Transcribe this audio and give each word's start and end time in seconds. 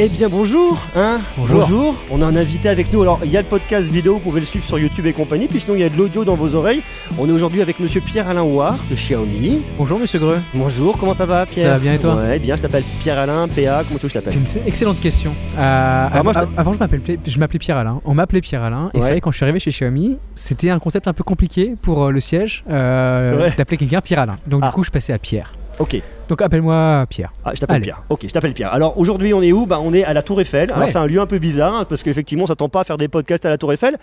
Eh 0.00 0.08
bien 0.08 0.28
bonjour, 0.28 0.80
hein 0.94 1.20
Bonjour. 1.36 1.96
On 2.12 2.22
a 2.22 2.26
un 2.26 2.36
invité 2.36 2.68
avec 2.68 2.92
nous. 2.92 3.02
Alors 3.02 3.18
il 3.24 3.32
y 3.32 3.36
a 3.36 3.42
le 3.42 3.48
podcast 3.48 3.88
vidéo, 3.88 4.14
vous 4.14 4.20
pouvez 4.20 4.38
le 4.38 4.46
suivre 4.46 4.64
sur 4.64 4.78
YouTube 4.78 5.04
et 5.06 5.12
compagnie. 5.12 5.48
Puis 5.48 5.58
sinon 5.58 5.74
il 5.74 5.80
y 5.80 5.84
a 5.84 5.88
de 5.88 5.96
l'audio 5.96 6.24
dans 6.24 6.36
vos 6.36 6.54
oreilles. 6.54 6.82
On 7.18 7.28
est 7.28 7.32
aujourd'hui 7.32 7.62
avec 7.62 7.80
Monsieur 7.80 8.00
Pierre-Alain 8.00 8.42
Ouard 8.44 8.76
de 8.88 8.94
Xiaomi. 8.94 9.58
Bonjour 9.76 9.98
Monsieur 9.98 10.20
Greux. 10.20 10.38
Bonjour, 10.54 10.96
comment 10.98 11.14
ça 11.14 11.26
va 11.26 11.46
Pierre? 11.46 11.64
Ça 11.66 11.72
va 11.72 11.78
bien 11.80 11.94
et 11.94 11.98
toi? 11.98 12.14
Ouais, 12.14 12.38
bien. 12.38 12.54
Je 12.54 12.62
t'appelle 12.62 12.84
Pierre-Alain, 13.00 13.48
PA. 13.48 13.82
Comment 13.88 13.98
tu 13.98 14.08
je 14.08 14.14
t'appelle? 14.14 14.34
C'est 14.44 14.60
une 14.60 14.68
excellente 14.68 15.00
question. 15.00 15.32
Euh, 15.58 16.22
moi, 16.22 16.32
je 16.32 16.38
av- 16.38 16.48
avant, 16.56 16.72
je 16.74 16.78
m'appelais, 16.78 17.18
je 17.26 17.38
m'appelais 17.40 17.58
Pierre 17.58 17.78
Alain. 17.78 18.00
On 18.04 18.14
m'appelait 18.14 18.40
Pierre 18.40 18.62
Alain. 18.62 18.90
Et 18.94 18.98
Ouais. 18.98 19.02
c'est 19.02 19.10
vrai, 19.10 19.20
quand 19.20 19.32
je 19.32 19.36
suis 19.38 19.44
arrivé 19.44 19.58
chez 19.58 19.72
Xiaomi, 19.72 20.16
c'était 20.36 20.70
un 20.70 20.78
concept 20.78 21.08
un 21.08 21.12
peu 21.12 21.24
compliqué 21.24 21.74
pour 21.82 22.04
euh, 22.04 22.10
le 22.12 22.20
siège 22.20 22.62
euh, 22.70 23.50
d'appeler 23.58 23.76
quelqu'un 23.78 24.00
Pierre 24.00 24.20
Alain. 24.20 24.36
Donc 24.46 24.60
Ah. 24.62 24.68
du 24.68 24.72
coup, 24.74 24.84
je 24.84 24.90
passais 24.90 25.12
à 25.12 25.18
Pierre. 25.18 25.52
Ok. 25.78 26.00
Donc 26.28 26.42
appelle-moi 26.42 27.06
Pierre. 27.08 27.32
Ah, 27.44 27.52
je 27.54 27.60
t'appelle. 27.60 27.80
Pierre. 27.80 28.02
Ok, 28.08 28.20
je 28.24 28.28
t'appelle 28.32 28.52
Pierre. 28.52 28.72
Alors 28.72 28.98
aujourd'hui, 28.98 29.32
on 29.32 29.42
est 29.42 29.52
où? 29.52 29.64
Bah, 29.66 29.78
On 29.82 29.94
est 29.94 30.04
à 30.04 30.12
la 30.12 30.22
Tour 30.22 30.40
Eiffel. 30.40 30.70
Alors 30.72 30.88
c'est 30.88 30.98
un 30.98 31.06
lieu 31.06 31.20
un 31.20 31.26
peu 31.26 31.38
bizarre 31.38 31.74
hein, 31.74 31.84
parce 31.88 32.02
qu'effectivement, 32.02 32.44
on 32.44 32.46
s'attend 32.46 32.68
pas 32.68 32.80
à 32.80 32.84
faire 32.84 32.98
des 32.98 33.08
podcasts 33.08 33.46
à 33.46 33.50
la 33.50 33.58
Tour 33.58 33.72
Eiffel. 33.72 33.96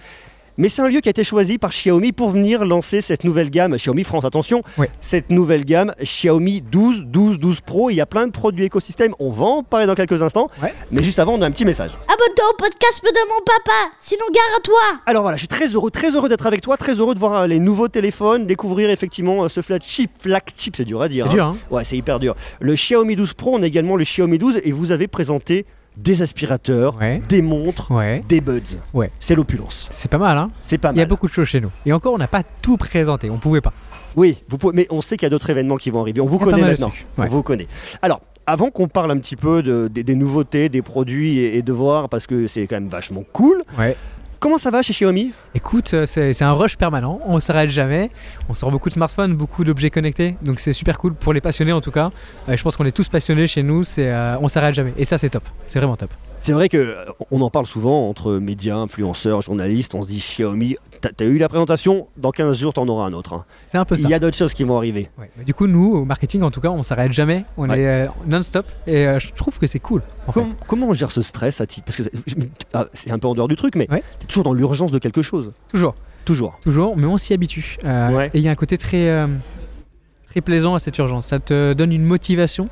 Mais 0.58 0.70
c'est 0.70 0.82
un 0.82 0.88
lieu 0.88 1.02
qui 1.02 1.10
a 1.10 1.12
été 1.12 1.24
choisi 1.24 1.58
par 1.58 1.72
Xiaomi 1.72 2.14
pour 2.14 2.30
venir 2.30 2.64
lancer 2.64 3.02
cette 3.02 3.24
nouvelle 3.24 3.50
gamme 3.50 3.76
Xiaomi 3.76 4.04
France. 4.04 4.24
Attention, 4.24 4.62
cette 5.02 5.30
nouvelle 5.30 5.66
gamme 5.66 5.94
Xiaomi 6.02 6.62
12, 6.62 7.06
12, 7.08 7.40
12 7.40 7.62
Pro. 7.62 7.90
Il 7.90 7.96
y 7.96 8.02
a 8.02 8.06
plein 8.06 8.28
de 8.28 8.32
produits 8.32 8.64
écosystème. 8.64 9.14
On 9.20 9.32
va 9.32 9.46
en 9.46 9.64
parler 9.64 9.86
dans 9.86 9.96
quelques 9.96 10.22
instants. 10.22 10.50
Ouais. 10.62 10.74
Mais 10.92 11.04
juste 11.04 11.20
avant, 11.20 11.34
on 11.34 11.42
a 11.42 11.46
un 11.46 11.52
petit 11.52 11.66
message. 11.66 11.92
Abonne-toi 11.92 12.46
au 12.54 12.58
podcast 12.58 13.02
de 13.04 13.30
mon 13.30 13.40
papa, 13.46 13.92
sinon 14.00 14.26
gare 14.34 14.44
à 14.58 14.62
toi 14.62 15.02
Alors 15.06 15.22
voilà, 15.24 15.38
je 15.38 15.42
suis 15.42 15.48
très 15.48 15.68
heureux, 15.68 15.92
très 15.92 16.16
heureux 16.16 16.30
d'être 16.30 16.48
avec 16.48 16.62
toi, 16.62 16.78
très 16.78 16.94
heureux 16.94 17.14
de 17.14 17.20
voir 17.20 17.42
euh, 17.42 17.48
les 17.48 17.60
nouveaux 17.60 17.88
téléphones, 17.88 18.46
découvrir 18.46 18.90
effectivement 18.90 19.44
euh, 19.44 19.48
ce 19.48 19.62
flagship, 19.62 20.12
flagship, 20.20 20.76
c'est 20.76 20.86
dur 20.86 21.02
à 21.02 21.08
dire. 21.08 21.26
C'est 21.26 21.32
hein. 21.32 21.36
dur, 21.36 21.46
hein 21.46 21.58
Ouais, 21.70 21.84
c'est 21.84 21.98
hyper 21.98 22.20
dur. 22.20 22.36
Le 22.60 22.74
Xiaomi 22.74 23.16
12 23.16 23.34
Pro, 23.34 23.56
on 23.56 23.62
a 23.62 23.68
également 23.68 23.96
le 23.96 24.04
Xiaomi 24.04 24.38
12 24.38 24.62
et 24.64 24.72
vous 24.72 24.92
avez 24.92 25.08
présenté 25.08 25.66
des 25.98 26.22
aspirateurs, 26.22 26.98
Ouais. 27.00 27.22
des 27.30 27.42
montres, 27.42 27.92
Ouais. 27.92 28.24
des 28.28 28.42
buds. 28.42 28.62
Ouais. 28.94 29.12
C'est 29.20 29.36
l'opulence. 29.36 29.88
C'est 29.92 30.10
pas 30.12 30.18
mal, 30.18 30.38
hein 30.38 30.52
C'est 30.62 30.78
pas 30.78 30.92
Il 30.92 30.98
y 30.98 31.00
a 31.00 31.04
mal. 31.04 31.10
beaucoup 31.10 31.28
de 31.28 31.32
choses 31.34 31.48
chez 31.48 31.62
nous. 31.62 31.72
Et 31.86 31.94
encore, 31.94 32.14
on 32.14 32.18
n'a 32.18 32.28
pas 32.28 32.44
tout 32.62 32.78
présenté. 32.78 33.30
On 33.30 33.38
pouvait 33.38 33.62
pas. 33.62 33.74
Oui, 34.16 34.44
vous 34.50 34.58
pouvez, 34.58 34.74
mais 34.76 34.88
on 34.90 35.02
sait 35.02 35.18
qu'il 35.18 35.26
y 35.26 35.28
a 35.28 35.30
d'autres 35.30 35.50
événements 35.50 35.78
qui 35.78 35.90
vont 35.90 36.02
arriver. 36.02 36.22
On 36.22 36.26
vous 36.26 36.40
connaît 36.40 36.62
mal 36.62 36.72
maintenant. 36.72 36.92
On 37.18 37.26
vous 37.28 37.44
connaît. 37.44 37.68
Alors, 38.02 38.22
avant 38.48 38.70
qu'on 38.70 38.88
parle 38.88 39.10
un 39.12 39.18
petit 39.18 39.36
peu 39.36 39.64
de- 39.64 39.88
des, 39.88 40.04
des 40.04 40.16
nouveautés, 40.16 40.70
des 40.70 40.82
produits 40.84 41.40
et, 41.40 41.58
et 41.58 41.62
de 41.64 41.74
voir, 41.74 42.10
parce 42.10 42.28
que 42.28 42.46
c'est 42.48 42.68
quand 42.68 42.76
même 42.76 42.90
vachement 42.90 43.24
cool. 43.34 43.64
Ouais. 43.78 43.96
Comment 44.46 44.60
ça 44.60 44.70
va 44.70 44.84
chez 44.84 44.94
Xiaomi 44.94 45.32
Écoute, 45.56 45.96
euh, 45.96 46.06
c'est 46.06 46.44
un 46.44 46.52
rush 46.52 46.78
permanent, 46.78 47.20
on 47.26 47.40
s'arrête 47.40 47.72
jamais, 47.72 48.12
on 48.48 48.54
sort 48.54 48.70
beaucoup 48.70 48.90
de 48.90 48.94
smartphones, 48.94 49.34
beaucoup 49.34 49.64
d'objets 49.64 49.90
connectés, 49.90 50.36
donc 50.44 50.60
c'est 50.60 50.72
super 50.72 51.00
cool 51.00 51.16
pour 51.16 51.34
les 51.34 51.42
passionnés 51.42 51.72
en 51.72 51.82
tout 51.82 51.90
cas. 51.90 52.12
Euh, 52.48 52.56
je 52.56 52.62
pense 52.62 52.76
qu'on 52.76 52.86
est 52.86 52.92
tous 52.92 53.10
passionnés 53.10 53.48
chez 53.48 53.64
nous, 53.64 53.84
c'est 53.84 54.08
euh, 54.08 54.38
on 54.40 54.48
s'arrête 54.48 54.76
jamais 54.76 54.94
et 54.98 55.06
ça 55.06 55.18
c'est 55.18 55.30
top, 55.30 55.50
c'est 55.66 55.80
vraiment 55.80 55.96
top. 55.96 56.12
C'est 56.46 56.54
vrai 56.54 56.70
que 56.70 56.78
euh, 56.78 57.06
on 57.32 57.42
en 57.42 57.50
parle 57.50 57.66
souvent 57.66 58.08
entre 58.08 58.34
médias, 58.34 58.76
influenceurs, 58.76 59.42
journalistes. 59.42 59.96
On 59.96 60.04
se 60.04 60.08
dit 60.10 60.20
Xiaomi, 60.20 60.76
t'as 61.02 61.26
eu 61.26 61.40
la 61.40 61.48
présentation, 61.50 62.08
dans 62.18 62.30
15 62.30 62.60
jours 62.60 62.72
t'en 62.72 62.88
auras 62.88 63.08
un 63.08 63.14
autre. 63.14 63.34
hein. 63.34 63.46
C'est 63.64 63.80
un 63.80 63.84
peu 63.86 63.96
ça. 63.98 64.04
Il 64.08 64.12
y 64.12 64.14
a 64.14 64.20
d'autres 64.20 64.38
choses 64.38 64.54
qui 64.54 64.64
vont 64.64 64.78
arriver. 64.78 65.10
Ouais. 65.18 65.32
Mais 65.40 65.44
Du 65.44 65.56
coup, 65.56 65.66
nous 65.66 65.96
au 65.96 66.06
marketing 66.06 66.44
en 66.44 66.52
tout 66.52 66.62
cas, 66.62 66.70
on 66.70 66.84
s'arrête 66.84 67.12
jamais, 67.14 67.46
on 67.58 67.68
Ouais. 67.68 67.80
est 67.80 67.88
euh, 67.88 68.08
non-stop 68.28 68.68
et 68.86 69.08
euh, 69.08 69.18
je 69.18 69.34
trouve 69.34 69.58
que 69.58 69.66
c'est 69.66 69.80
cool. 69.80 70.04
En 70.28 70.34
fait. 70.34 70.42
Com- 70.42 70.50
comment 70.68 70.90
on 70.90 70.94
gère 70.94 71.10
ce 71.10 71.24
stress 71.24 71.62
à 71.62 71.66
titre? 71.66 71.86
Parce 71.86 71.96
que 71.98 72.04
c'est- 72.04 72.12
ah, 72.76 72.86
c'est 72.94 73.10
un 73.10 73.18
peu 73.18 73.28
en 73.28 73.34
dehors 73.34 73.48
du 73.48 73.56
truc, 73.56 73.74
mais 73.76 73.90
Ouais. 73.92 74.04
t'es 74.20 74.28
toujours 74.28 74.44
dans 74.44 74.54
l'urgence 74.54 74.92
de 74.92 75.00
quelque 75.00 75.24
chose. 75.24 75.52
Toujours, 75.70 75.96
Toujours. 76.26 76.60
toujours, 76.62 76.96
mais 76.96 77.06
on 77.08 77.18
s'y 77.18 77.34
habitue. 77.34 77.78
Euh. 77.86 78.30
Et 78.36 78.38
il 78.38 78.42
y 78.42 78.48
a 78.50 78.52
un 78.52 78.56
côté 78.56 78.78
très 78.78 79.26
très 80.36 80.42
plaisant 80.42 80.76
à 80.76 80.80
cette 80.80 80.98
urgence. 80.98 81.28
Ça 81.28 81.40
te 81.40 81.72
donne 81.72 81.94
une 81.94 82.04
motivation. 82.04 82.68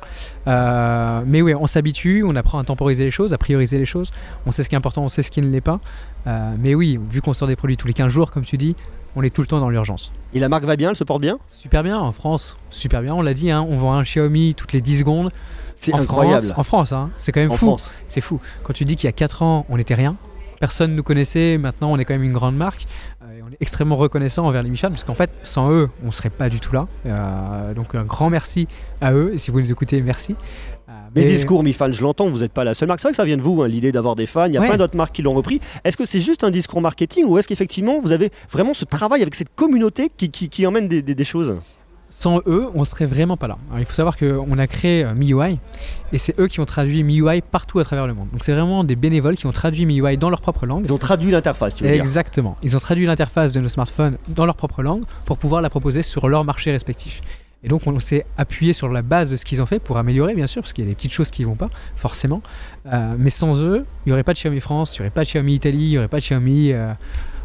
Euh, 0.46 1.22
mais 1.26 1.40
oui, 1.40 1.54
on 1.54 1.66
s'habitue, 1.66 2.22
on 2.22 2.36
apprend 2.36 2.58
à 2.58 2.64
temporiser 2.64 3.04
les 3.04 3.10
choses, 3.10 3.32
à 3.32 3.38
prioriser 3.38 3.78
les 3.78 3.86
choses. 3.86 4.10
On 4.44 4.52
sait 4.52 4.62
ce 4.62 4.68
qui 4.68 4.74
est 4.74 4.78
important, 4.78 5.02
on 5.02 5.08
sait 5.08 5.22
ce 5.22 5.30
qui 5.30 5.40
ne 5.40 5.46
l'est 5.46 5.62
pas. 5.62 5.80
Euh, 6.26 6.54
mais 6.58 6.74
oui, 6.74 7.00
vu 7.10 7.22
qu'on 7.22 7.32
sort 7.32 7.48
des 7.48 7.56
produits 7.56 7.78
tous 7.78 7.86
les 7.86 7.94
15 7.94 8.12
jours, 8.12 8.32
comme 8.32 8.44
tu 8.44 8.58
dis, 8.58 8.76
on 9.16 9.22
est 9.22 9.30
tout 9.30 9.40
le 9.40 9.46
temps 9.46 9.60
dans 9.60 9.70
l'urgence. 9.70 10.12
Et 10.34 10.40
la 10.40 10.50
marque 10.50 10.64
va 10.64 10.76
bien, 10.76 10.90
elle 10.90 10.96
se 10.96 11.04
porte 11.04 11.22
bien? 11.22 11.38
Super 11.48 11.82
bien 11.82 11.98
en 11.98 12.12
France, 12.12 12.58
super 12.68 13.00
bien. 13.00 13.14
On 13.14 13.22
l'a 13.22 13.32
dit, 13.32 13.50
hein, 13.50 13.66
on 13.66 13.78
vend 13.78 13.94
un 13.94 14.02
Xiaomi 14.02 14.54
toutes 14.54 14.74
les 14.74 14.82
10 14.82 14.98
secondes. 14.98 15.30
C'est 15.74 15.94
incroyable. 15.94 16.42
France, 16.42 16.58
en 16.58 16.62
France, 16.64 16.92
hein, 16.92 17.10
c'est 17.16 17.32
quand 17.32 17.40
même 17.40 17.50
En 17.50 17.54
fou. 17.54 17.76
C'est 18.04 18.20
fou. 18.20 18.40
Quand 18.62 18.74
tu 18.74 18.84
dis 18.84 18.96
qu'il 18.96 19.06
y 19.06 19.08
a 19.08 19.12
4 19.12 19.40
ans, 19.40 19.64
on 19.70 19.78
n'était 19.78 19.94
rien, 19.94 20.16
personne 20.60 20.92
ne 20.92 20.96
nous 20.96 21.02
connaissait, 21.02 21.58
maintenant 21.58 21.92
on 21.92 21.98
est 21.98 22.04
quand 22.04 22.14
même 22.14 22.22
une 22.22 22.32
grande 22.32 22.56
marque, 22.56 22.86
et 23.38 23.42
on 23.42 23.48
est 23.52 23.56
extrêmement 23.60 23.96
reconnaissant 23.96 24.46
envers 24.46 24.62
les 24.62 24.70
Michelin, 24.70 24.90
parce 24.90 25.04
qu'en 25.04 25.14
fait, 25.14 25.30
sans 25.42 25.70
eux, 25.72 25.88
on 26.02 26.06
ne 26.06 26.10
serait 26.12 26.30
pas 26.30 26.48
du 26.48 26.60
tout 26.60 26.72
là. 26.74 26.86
Euh, 27.06 27.74
donc 27.74 27.94
un 27.94 28.04
grand 28.04 28.30
merci 28.30 28.66
à 29.00 29.12
eux, 29.12 29.30
et 29.32 29.38
si 29.38 29.50
vous 29.50 29.60
nous 29.60 29.70
écoutez, 29.70 30.00
merci. 30.02 30.36
Euh, 30.88 30.92
Mais 31.14 31.22
mais- 31.22 31.28
discours 31.28 31.62
Mi 31.62 31.72
Fan, 31.72 31.92
je 31.92 32.02
l'entends, 32.02 32.28
vous 32.28 32.38
n'êtes 32.40 32.52
pas 32.52 32.64
la 32.64 32.74
seule 32.74 32.88
marque. 32.88 33.00
C'est 33.00 33.08
vrai 33.08 33.12
que 33.12 33.16
ça 33.16 33.24
vient 33.24 33.36
de 33.36 33.42
vous, 33.42 33.62
hein, 33.62 33.68
l'idée 33.68 33.92
d'avoir 33.92 34.14
des 34.16 34.26
fans. 34.26 34.46
Il 34.46 34.52
y 34.54 34.56
a 34.56 34.60
Ouais. 34.60 34.68
plein 34.68 34.76
d'autres 34.76 34.96
marques 34.96 35.14
qui 35.14 35.22
l'ont 35.22 35.32
repris. 35.34 35.60
Est-ce 35.84 35.96
que 35.96 36.04
c'est 36.04 36.20
juste 36.20 36.44
un 36.44 36.50
discours 36.50 36.80
marketing 36.80 37.24
ou 37.26 37.38
est-ce 37.38 37.48
qu'effectivement 37.48 38.00
vous 38.00 38.12
avez 38.12 38.30
vraiment 38.50 38.74
ce 38.74 38.84
travail 38.84 39.22
avec 39.22 39.34
cette 39.34 39.54
communauté 39.54 40.10
qui, 40.16 40.30
qui- 40.30 40.48
qui 40.48 40.66
emmène 40.66 40.88
des, 40.88 41.02
des- 41.02 41.14
des 41.14 41.24
choses? 41.24 41.56
Sans 42.08 42.40
eux, 42.46 42.68
on 42.74 42.84
serait 42.84 43.06
vraiment 43.06 43.36
pas 43.36 43.48
là. 43.48 43.58
Alors, 43.70 43.80
il 43.80 43.86
faut 43.86 43.94
savoir 43.94 44.16
qu'on 44.16 44.58
a 44.58 44.66
créé 44.66 45.04
euh, 45.04 45.14
MIUI 45.14 45.58
et 46.12 46.18
c'est 46.18 46.38
eux 46.38 46.46
qui 46.46 46.60
ont 46.60 46.64
traduit 46.64 47.02
MIUI 47.02 47.42
partout 47.42 47.80
à 47.80 47.84
travers 47.84 48.06
le 48.06 48.14
monde. 48.14 48.28
Donc 48.30 48.42
c'est 48.44 48.52
vraiment 48.52 48.84
des 48.84 48.96
bénévoles 48.96 49.36
qui 49.36 49.46
ont 49.46 49.52
traduit 49.52 49.84
MIUI 49.84 50.16
dans 50.16 50.30
leur 50.30 50.40
propre 50.40 50.66
langue. 50.66 50.82
Ils 50.84 50.92
ont 50.92 50.98
traduit 50.98 51.32
l'interface, 51.32 51.74
tu 51.74 51.84
veux 51.84 51.90
dire 51.90 52.00
Exactement. 52.00 52.56
Ils 52.62 52.76
ont 52.76 52.80
traduit 52.80 53.06
l'interface 53.06 53.52
de 53.52 53.60
nos 53.60 53.68
smartphones 53.68 54.18
dans 54.28 54.46
leur 54.46 54.54
propre 54.54 54.82
langue 54.82 55.02
pour 55.24 55.38
pouvoir 55.38 55.60
la 55.60 55.70
proposer 55.70 56.02
sur 56.02 56.28
leur 56.28 56.44
marché 56.44 56.70
respectif. 56.70 57.20
Et 57.64 57.68
donc 57.68 57.86
on 57.86 57.98
s'est 57.98 58.26
appuyé 58.36 58.74
sur 58.74 58.88
la 58.88 59.00
base 59.02 59.30
de 59.30 59.36
ce 59.36 59.44
qu'ils 59.44 59.62
ont 59.62 59.66
fait 59.66 59.78
pour 59.78 59.96
améliorer 59.96 60.34
bien 60.34 60.46
sûr, 60.46 60.62
parce 60.62 60.74
qu'il 60.74 60.84
y 60.84 60.86
a 60.86 60.90
des 60.90 60.94
petites 60.94 61.12
choses 61.12 61.30
qui 61.30 61.44
vont 61.44 61.56
pas, 61.56 61.70
forcément. 61.96 62.42
Euh, 62.86 63.14
mais 63.18 63.30
sans 63.30 63.62
eux, 63.62 63.86
il 64.04 64.10
n'y 64.10 64.12
aurait 64.12 64.22
pas 64.22 64.34
de 64.34 64.38
Xiaomi 64.38 64.60
France, 64.60 64.96
il 64.96 65.00
n'y 65.00 65.06
aurait 65.06 65.14
pas 65.14 65.22
de 65.22 65.28
Xiaomi 65.28 65.54
Italie, 65.54 65.78
il 65.78 65.90
n'y 65.90 65.98
aurait 65.98 66.08
pas 66.08 66.18
de 66.18 66.22
Xiaomi 66.22 66.72
euh, 66.72 66.92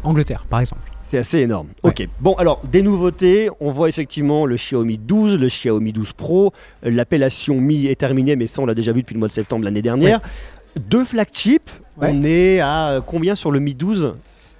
Angleterre, 0.04 0.44
par 0.48 0.60
exemple. 0.60 0.82
C'est 1.10 1.18
assez 1.18 1.40
énorme. 1.40 1.66
Ouais. 1.82 1.90
Ok. 1.90 2.08
Bon, 2.20 2.34
alors, 2.34 2.60
des 2.70 2.82
nouveautés. 2.82 3.50
On 3.58 3.72
voit 3.72 3.88
effectivement 3.88 4.46
le 4.46 4.54
Xiaomi 4.54 4.96
12, 4.96 5.40
le 5.40 5.48
Xiaomi 5.48 5.92
12 5.92 6.12
Pro. 6.12 6.52
L'appellation 6.84 7.60
Mi 7.60 7.86
est 7.86 7.96
terminée, 7.96 8.36
mais 8.36 8.46
ça, 8.46 8.62
on 8.62 8.66
l'a 8.66 8.76
déjà 8.76 8.92
vu 8.92 9.00
depuis 9.00 9.14
le 9.14 9.18
mois 9.18 9.26
de 9.26 9.32
septembre 9.32 9.64
l'année 9.64 9.82
dernière. 9.82 10.20
Deux 10.76 11.04
flagships. 11.04 11.68
Ouais. 12.00 12.12
On 12.12 12.22
est 12.22 12.60
à 12.60 12.90
euh, 12.90 13.00
combien 13.00 13.34
sur 13.34 13.50
le 13.50 13.58
Mi 13.58 13.74
12 13.74 14.14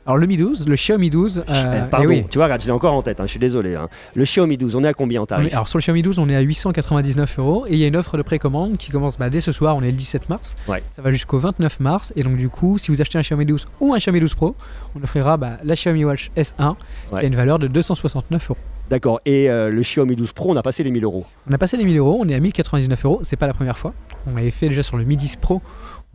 Alors 0.06 0.16
le 0.16 0.26
Mi 0.26 0.36
12, 0.36 0.66
le 0.68 0.74
Xiaomi 0.74 1.10
12, 1.10 1.38
euh, 1.38 1.42
Eh, 1.48 1.52
eh 1.86 1.90
Pardon, 1.90 2.08
oui, 2.08 2.24
tu 2.30 2.38
vois, 2.38 2.46
regarde, 2.46 2.62
je 2.62 2.66
l'ai 2.66 2.72
encore 2.72 2.94
en 2.94 3.02
tête, 3.02 3.20
hein, 3.20 3.24
je 3.26 3.30
suis 3.30 3.38
désolé. 3.38 3.74
hein. 3.74 3.88
Le 4.16 4.24
Xiaomi 4.24 4.56
12, 4.56 4.74
on 4.74 4.82
est 4.84 4.88
à 4.88 4.94
combien 4.94 5.20
en 5.22 5.26
tarif? 5.26 5.52
alors 5.52 5.68
sur 5.68 5.78
le 5.78 5.82
Xiaomi 5.82 6.02
12, 6.02 6.18
on 6.18 6.28
est 6.28 6.34
à 6.34 6.40
899 6.40 7.38
euros 7.38 7.66
et 7.68 7.72
il 7.74 7.78
y 7.78 7.84
a 7.84 7.86
une 7.86 7.96
offre 7.96 8.16
de 8.16 8.22
précommande 8.22 8.76
qui 8.78 8.90
commence 8.90 9.18
bah, 9.18 9.28
dès 9.30 9.40
ce 9.40 9.52
soir, 9.52 9.76
on 9.76 9.82
est 9.82 9.90
le 9.90 9.96
17 9.96 10.28
mars. 10.30 10.56
Ouais. 10.68 10.82
Ça 10.90 11.02
va 11.02 11.12
jusqu'au 11.12 11.38
29 11.38 11.80
mars 11.80 12.12
et 12.16 12.22
donc 12.22 12.36
du 12.38 12.48
coup, 12.48 12.78
si 12.78 12.90
vous 12.90 13.00
achetez 13.00 13.18
un 13.18 13.22
Xiaomi 13.22 13.44
12 13.46 13.66
ou 13.80 13.92
un 13.94 13.98
Xiaomi 13.98 14.20
12 14.20 14.34
Pro, 14.34 14.56
on 14.98 15.02
offrira 15.02 15.36
bah, 15.36 15.58
la 15.64 15.74
Xiaomi 15.74 16.04
Watch 16.04 16.30
S1 16.36 16.74
qui 17.10 17.16
a 17.16 17.24
une 17.24 17.36
valeur 17.36 17.58
de 17.58 17.66
269 17.68 18.50
euros. 18.50 18.58
D'accord. 18.88 19.20
Et 19.24 19.48
euh, 19.48 19.70
le 19.70 19.82
Xiaomi 19.82 20.16
12 20.16 20.32
Pro, 20.32 20.50
on 20.50 20.56
a 20.56 20.62
passé 20.62 20.82
les 20.82 20.90
1000 20.90 21.04
euros. 21.04 21.24
On 21.48 21.52
a 21.52 21.58
passé 21.58 21.76
les 21.76 21.84
1000 21.84 21.96
euros, 21.98 22.18
on 22.20 22.28
est 22.28 22.34
à 22.34 22.40
1099 22.40 23.04
euros, 23.04 23.20
c'est 23.22 23.36
pas 23.36 23.46
la 23.46 23.54
première 23.54 23.78
fois. 23.78 23.94
On 24.26 24.34
l'avait 24.34 24.50
fait 24.50 24.68
déjà 24.68 24.82
sur 24.82 24.96
le 24.96 25.04
Mi 25.04 25.16
10 25.16 25.36
Pro, 25.36 25.62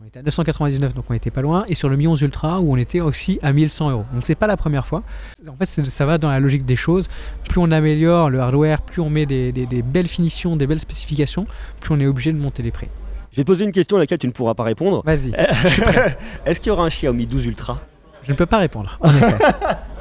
on 0.02 0.06
était 0.06 0.18
à 0.18 0.22
999 0.22 0.94
donc 0.94 1.04
on 1.08 1.14
était 1.14 1.30
pas 1.30 1.40
loin, 1.40 1.64
et 1.68 1.74
sur 1.74 1.88
le 1.88 1.96
Mi 1.96 2.06
11 2.06 2.20
Ultra 2.20 2.60
où 2.60 2.72
on 2.72 2.76
était 2.76 3.00
aussi 3.00 3.38
à 3.42 3.52
1100 3.52 3.90
euros. 3.90 4.04
Donc 4.12 4.24
c'est 4.24 4.34
pas 4.34 4.46
la 4.46 4.56
première 4.56 4.86
fois. 4.86 5.02
En 5.48 5.56
fait, 5.56 5.64
ça 5.66 6.04
va 6.06 6.18
dans 6.18 6.28
la 6.30 6.38
logique 6.38 6.64
des 6.66 6.76
choses. 6.76 7.08
Plus 7.48 7.58
on 7.60 7.70
améliore 7.70 8.28
le 8.28 8.40
hardware, 8.40 8.82
plus 8.82 9.00
on 9.00 9.08
met 9.08 9.24
des, 9.26 9.52
des- 9.52 9.64
des 9.66 9.82
belles 9.82 10.08
finitions, 10.08 10.56
des 10.56 10.66
belles 10.66 10.80
spécifications, 10.80 11.46
plus 11.80 11.94
on 11.94 12.00
est 12.00 12.06
obligé 12.06 12.32
de 12.32 12.38
monter 12.38 12.62
les 12.62 12.72
prix. 12.72 12.88
Je 13.32 13.36
vais 13.38 13.42
te 13.44 13.46
poser 13.46 13.64
une 13.64 13.72
question 13.72 13.96
à 13.96 14.00
laquelle 14.00 14.18
tu 14.18 14.26
ne 14.26 14.32
pourras 14.32 14.54
pas 14.54 14.64
répondre. 14.64 15.02
Vas-y, 15.04 15.32
Est-ce 16.46 16.60
qu'il 16.60 16.68
y 16.68 16.70
aura 16.70 16.84
un 16.84 16.88
Xiaomi 16.88 17.26
12 17.26 17.46
Ultra? 17.46 17.80
Je 18.22 18.32
ne 18.32 18.36
peux 18.36 18.46
pas 18.46 18.58
répondre. 18.58 18.98
en 19.00 19.08
effet. 19.14 19.34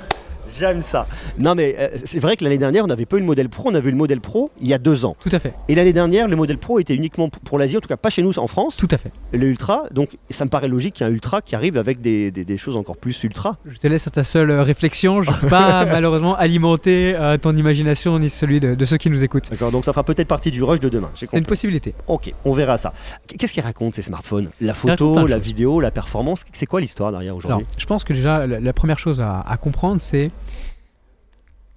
J'aime 0.57 0.81
ça. 0.81 1.07
Non, 1.37 1.55
mais 1.55 1.75
euh, 1.79 1.89
c'est 2.03 2.19
vrai 2.19 2.35
que 2.37 2.43
l'année 2.43 2.57
dernière, 2.57 2.83
on 2.83 2.87
n'avait 2.87 3.05
pas 3.05 3.17
eu 3.17 3.19
le 3.19 3.25
modèle 3.25 3.49
Pro, 3.49 3.69
on 3.69 3.75
avait 3.75 3.89
eu 3.89 3.91
le 3.91 3.97
modèle 3.97 4.21
Pro 4.21 4.49
il 4.61 4.67
y 4.67 4.73
a 4.73 4.77
deux 4.77 5.05
ans. 5.05 5.15
Tout 5.19 5.29
à 5.31 5.39
fait, 5.39 5.53
Et 5.67 5.75
l'année 5.75 5.93
dernière, 5.93 6.27
le 6.27 6.35
modèle 6.35 6.57
Pro 6.57 6.79
était 6.79 6.95
uniquement 6.95 7.29
pour 7.29 7.57
l'Asie, 7.59 7.77
en 7.77 7.81
tout 7.81 7.87
cas 7.87 7.97
pas 7.97 8.09
chez 8.09 8.21
nous 8.21 8.37
en 8.39 8.47
France. 8.47 8.77
tout 8.77 8.87
à 8.91 8.97
fait. 8.97 9.11
Le 9.33 9.47
Ultra, 9.47 9.83
donc 9.91 10.17
ça 10.29 10.45
me 10.45 10.49
paraît 10.49 10.67
logique 10.67 10.95
qu'il 10.95 11.05
y 11.05 11.09
ait 11.09 11.11
un 11.11 11.13
Ultra 11.13 11.41
qui 11.41 11.55
arrive 11.55 11.77
avec 11.77 12.01
des, 12.01 12.31
des- 12.31 12.45
des 12.45 12.57
choses 12.57 12.77
encore 12.77 12.97
plus 12.97 13.21
Ultra. 13.23 13.57
Je 13.65 13.77
te 13.77 13.87
laisse 13.87 14.07
à 14.07 14.11
ta 14.11 14.23
seule 14.23 14.51
euh, 14.51 14.63
réflexion. 14.63 15.21
Je 15.23 15.31
ne 15.31 15.35
peux 15.35 15.47
pas 15.47 15.85
malheureusement 15.85 16.35
alimenter 16.35 17.15
euh, 17.15 17.37
ton 17.37 17.55
imagination 17.55 18.17
ni 18.19 18.29
celui 18.29 18.59
de, 18.59 18.75
de 18.75 18.85
ceux 18.85 18.97
qui 18.97 19.09
nous 19.09 19.23
écoutent. 19.23 19.49
D'accord 19.51 19.71
Donc 19.71 19.85
ça 19.85 19.93
fera 19.93 20.03
peut-être 20.03 20.27
partie 20.27 20.51
du 20.51 20.63
rush 20.63 20.79
de 20.79 20.89
demain. 20.89 21.09
C'est 21.15 21.31
une 21.37 21.45
possibilité. 21.45 21.95
Ok, 22.07 22.33
on 22.45 22.53
verra 22.53 22.77
ça. 22.77 22.93
Qu- 23.27 23.37
Qu'est-ce 23.37 23.53
qu'ils 23.53 23.63
racontent 23.63 23.93
ces 23.95 24.01
smartphones? 24.01 24.49
La 24.61 24.73
photo, 24.73 25.27
la 25.27 25.37
vidéo, 25.37 25.79
la 25.81 25.91
performance? 25.91 26.43
C'est 26.53 26.65
quoi 26.65 26.79
l'histoire 26.81 27.11
derrière 27.11 27.35
aujourd'hui? 27.35 27.65
Je 27.77 27.85
pense 27.85 28.03
que 28.03 28.13
déjà, 28.13 28.47
la, 28.47 28.59
la 28.59 28.73
première 28.73 28.99
chose 28.99 29.21
à, 29.21 29.41
à 29.41 29.57
comprendre, 29.57 29.99
c'est. 30.01 30.31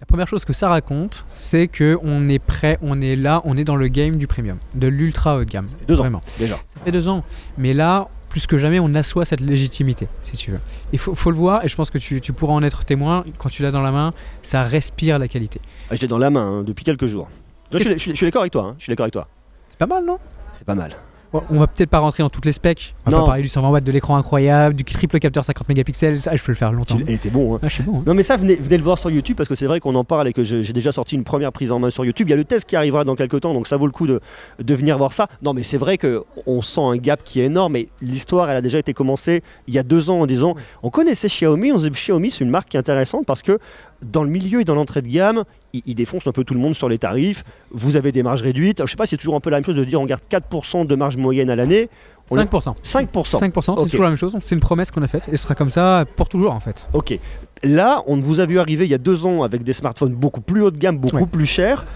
La 0.00 0.06
première 0.06 0.28
chose 0.28 0.44
que 0.44 0.52
ça 0.52 0.68
raconte, 0.68 1.24
c'est 1.28 1.66
que 1.66 1.98
on 2.02 2.28
est 2.28 2.38
prêt, 2.38 2.78
on 2.82 3.00
est 3.00 3.16
là, 3.16 3.40
on 3.44 3.56
est 3.56 3.64
dans 3.64 3.74
le 3.76 3.88
game 3.88 4.16
du 4.16 4.26
premium, 4.28 4.58
de 4.74 4.86
l'ultra 4.86 5.36
haut 5.36 5.44
de 5.44 5.50
gamme. 5.50 5.66
Deux 5.88 5.94
ans 5.96 5.98
Vraiment. 6.02 6.20
déjà. 6.38 6.54
Ça 6.68 6.80
fait 6.84 6.92
deux 6.92 7.08
ans. 7.08 7.24
Mais 7.56 7.74
là, 7.74 8.08
plus 8.28 8.46
que 8.46 8.58
jamais, 8.58 8.78
on 8.78 8.94
assoit 8.94 9.24
cette 9.24 9.40
légitimité, 9.40 10.06
si 10.22 10.36
tu 10.36 10.52
veux. 10.52 10.60
Il 10.92 10.98
faut, 11.00 11.16
faut 11.16 11.30
le 11.32 11.36
voir, 11.36 11.64
et 11.64 11.68
je 11.68 11.74
pense 11.74 11.90
que 11.90 11.98
tu, 11.98 12.20
tu 12.20 12.32
pourras 12.32 12.52
en 12.54 12.62
être 12.62 12.84
témoin. 12.84 13.24
Quand 13.38 13.48
tu 13.48 13.62
l'as 13.62 13.72
dans 13.72 13.82
la 13.82 13.90
main, 13.90 14.12
ça 14.42 14.62
respire 14.62 15.18
la 15.18 15.26
qualité. 15.26 15.60
Ah, 15.90 15.96
je 15.96 16.00
l'ai 16.02 16.08
dans 16.08 16.18
la 16.18 16.30
main 16.30 16.60
hein, 16.60 16.62
depuis 16.62 16.84
quelques 16.84 17.06
jours. 17.06 17.28
Suis- 17.76 17.98
je 17.98 18.14
suis 18.14 18.26
d'accord 18.26 18.42
avec 18.42 18.52
toi. 18.52 18.62
hein, 18.66 18.74
Je 18.78 18.84
suis 18.84 18.90
d'accord 18.92 19.04
avec 19.04 19.12
toi. 19.14 19.26
C'est 19.68 19.78
pas 19.78 19.86
mal, 19.86 20.04
non? 20.04 20.18
C'est 20.52 20.64
pas 20.64 20.74
mal. 20.76 20.92
On 21.32 21.58
va 21.58 21.66
peut-être 21.66 21.90
pas 21.90 21.98
rentrer 21.98 22.22
dans 22.22 22.30
toutes 22.30 22.46
les 22.46 22.52
specs. 22.52 22.94
On 23.06 23.10
va 23.10 23.16
Non. 23.16 23.22
pas 23.24 23.28
parler 23.30 23.42
du 23.42 23.48
120 23.48 23.68
watts, 23.70 23.84
de 23.84 23.92
l'écran 23.92 24.16
incroyable, 24.16 24.74
du 24.74 24.84
triple 24.84 25.18
capteur 25.18 25.44
50 25.44 25.68
mégapixels. 25.68 26.22
Ça, 26.22 26.34
je 26.34 26.42
peux 26.42 26.52
le 26.52 26.56
faire 26.56 26.72
longtemps. 26.72 26.96
Tu 26.96 27.04
l'as- 27.04 27.18
t'es 27.18 27.28
bon. 27.30 27.56
hein. 27.56 27.60
Ah, 27.62 27.68
je 27.68 27.74
suis 27.74 27.82
bon. 27.82 27.98
hein. 27.98 28.02
Non 28.06 28.14
mais 28.14 28.22
ça 28.22 28.36
venez, 28.36 28.56
venez 28.56 28.78
le 28.78 28.82
voir 28.82 28.96
sur 28.98 29.10
YouTube 29.10 29.36
parce 29.36 29.48
que 29.48 29.54
c'est 29.54 29.66
vrai 29.66 29.78
qu'on 29.80 29.94
en 29.94 30.04
parle 30.04 30.28
et 30.28 30.32
que 30.32 30.42
j'ai 30.44 30.72
déjà 30.72 30.90
sorti 30.92 31.14
une 31.16 31.24
première 31.24 31.52
prise 31.52 31.70
en 31.72 31.78
main 31.78 31.90
sur 31.90 32.04
YouTube. 32.04 32.28
Il 32.28 32.30
y 32.30 32.34
a 32.34 32.36
le 32.36 32.44
test 32.44 32.64
qui 32.66 32.76
arrivera 32.76 33.04
dans 33.04 33.14
quelques 33.14 33.40
temps 33.40 33.52
donc 33.54 33.66
ça 33.66 33.76
vaut 33.76 33.86
le 33.86 33.92
coup 33.92 34.06
de, 34.06 34.20
de 34.62 34.74
venir 34.74 34.96
voir 34.96 35.12
ça. 35.12 35.28
Non 35.42 35.52
mais 35.54 35.62
c'est 35.62 35.76
vrai 35.76 35.98
que 35.98 36.24
on 36.46 36.62
sent 36.62 36.80
un 36.80 36.96
gap 36.96 37.20
qui 37.24 37.40
est 37.40 37.44
énorme 37.46 37.76
et 37.76 37.88
l'histoire 38.00 38.48
elle 38.50 38.56
a 38.56 38.62
déjà 38.62 38.78
été 38.78 38.94
commencée 38.94 39.42
il 39.66 39.74
y 39.74 39.78
a 39.78 39.82
deux 39.82 40.10
ans 40.10 40.20
en 40.20 40.26
disant 40.26 40.54
on 40.82 40.90
connaissait 40.90 41.28
Xiaomi, 41.28 41.72
on 41.72 41.78
se 41.78 41.84
dit 41.84 41.90
Xiaomi 41.90 42.30
c'est 42.30 42.42
une 42.44 42.50
marque 42.50 42.68
qui 42.70 42.76
est 42.76 42.80
intéressante 42.80 43.26
parce 43.26 43.42
que 43.42 43.58
dans 44.02 44.22
le 44.22 44.30
milieu 44.30 44.60
et 44.60 44.64
dans 44.64 44.76
l'entrée 44.76 45.02
de 45.02 45.08
gamme 45.08 45.44
ils, 45.72 45.82
ils 45.86 45.94
défoncent 45.94 46.26
un 46.26 46.32
peu 46.32 46.44
tout 46.44 46.54
le 46.54 46.60
monde 46.60 46.74
sur 46.74 46.88
les 46.88 46.98
tarifs. 46.98 47.44
Vous 47.70 47.96
avez 47.96 48.12
des 48.12 48.22
marges 48.22 48.42
réduites. 48.42 48.80
Je 48.84 48.90
sais 48.90 48.96
pas 48.96 49.06
si 49.06 49.10
c'est 49.10 49.16
toujours 49.18 49.34
un 49.36 49.40
peu 49.40 49.50
la 49.50 49.56
même 49.58 49.64
chose 49.64 49.76
de 49.76 49.84
dire 49.84 50.00
on 50.00 50.06
garde 50.06 50.22
4% 50.30 50.86
de 50.86 50.94
marge 50.94 51.16
moyenne 51.16 51.50
à 51.50 51.56
l'année. 51.56 51.88
On 52.30 52.36
est- 52.36 52.44
5%. 52.44 52.74
5%. 52.82 53.38
5%, 53.38 53.72
Ok. 53.72 53.78
c'est 53.84 53.90
toujours 53.90 54.04
la 54.04 54.10
même 54.10 54.18
chose. 54.18 54.36
C'est 54.40 54.54
une 54.54 54.60
promesse 54.60 54.90
qu'on 54.90 55.02
a 55.02 55.08
faite 55.08 55.28
et 55.32 55.36
ce 55.36 55.42
sera 55.44 55.54
comme 55.54 55.70
ça 55.70 56.04
pour 56.16 56.28
toujours 56.28 56.52
en 56.52 56.60
fait. 56.60 56.86
Ok. 56.92 57.18
Là, 57.62 58.02
on 58.06 58.18
vous 58.18 58.40
a 58.40 58.46
vu 58.46 58.58
arriver 58.58 58.84
il 58.84 58.90
y 58.90 58.94
a 58.94 58.98
deux 58.98 59.24
ans 59.26 59.42
avec 59.42 59.62
des 59.62 59.72
smartphones 59.72 60.12
beaucoup 60.12 60.40
plus 60.42 60.62
haut 60.62 60.70
de 60.70 60.76
gamme, 60.78 60.98
beaucoup 60.98 61.16
Ouais. 61.16 61.26
plus 61.26 61.46
chers, 61.46 61.86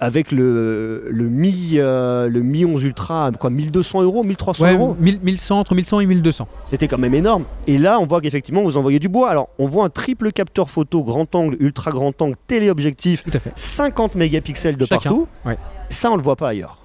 avec 0.00 0.32
le, 0.32 1.06
le 1.10 1.28
Mi, 1.28 1.72
euh, 1.76 2.28
le 2.28 2.42
Mi 2.42 2.64
11 2.64 2.82
Ultra, 2.84 3.30
quoi, 3.38 3.50
1200 3.50 4.02
euros, 4.02 4.22
1300 4.24 4.64
Ouais, 4.64 4.72
euros 4.74 4.96
1000 4.98 5.20
1100, 5.22 5.58
entre 5.58 5.74
1100 5.74 6.00
et 6.00 6.06
1200. 6.06 6.46
C'était 6.66 6.88
quand 6.88 6.98
même 6.98 7.14
énorme. 7.14 7.44
Et 7.66 7.78
là, 7.78 7.98
on 8.00 8.06
voit 8.06 8.20
qu'effectivement, 8.20 8.62
vous 8.62 8.76
envoyez 8.76 8.98
du 8.98 9.08
bois. 9.08 9.30
Alors, 9.30 9.48
on 9.58 9.66
voit 9.66 9.84
un 9.84 9.90
triple 9.90 10.32
capteur 10.32 10.70
photo 10.70 11.02
grand 11.02 11.34
angle, 11.34 11.56
ultra 11.60 11.90
grand 11.90 12.20
angle, 12.22 12.36
téléobjectif, 12.46 13.22
Tout 13.24 13.30
à 13.34 13.40
fait. 13.40 13.52
50 13.56 14.14
mégapixels 14.14 14.76
de 14.76 14.84
Chacun. 14.86 15.02
partout. 15.10 15.26
Ouais. 15.44 15.58
Ça, 15.88 16.10
on 16.10 16.16
le 16.16 16.22
voit 16.22 16.36
pas 16.36 16.48
ailleurs. 16.48 16.78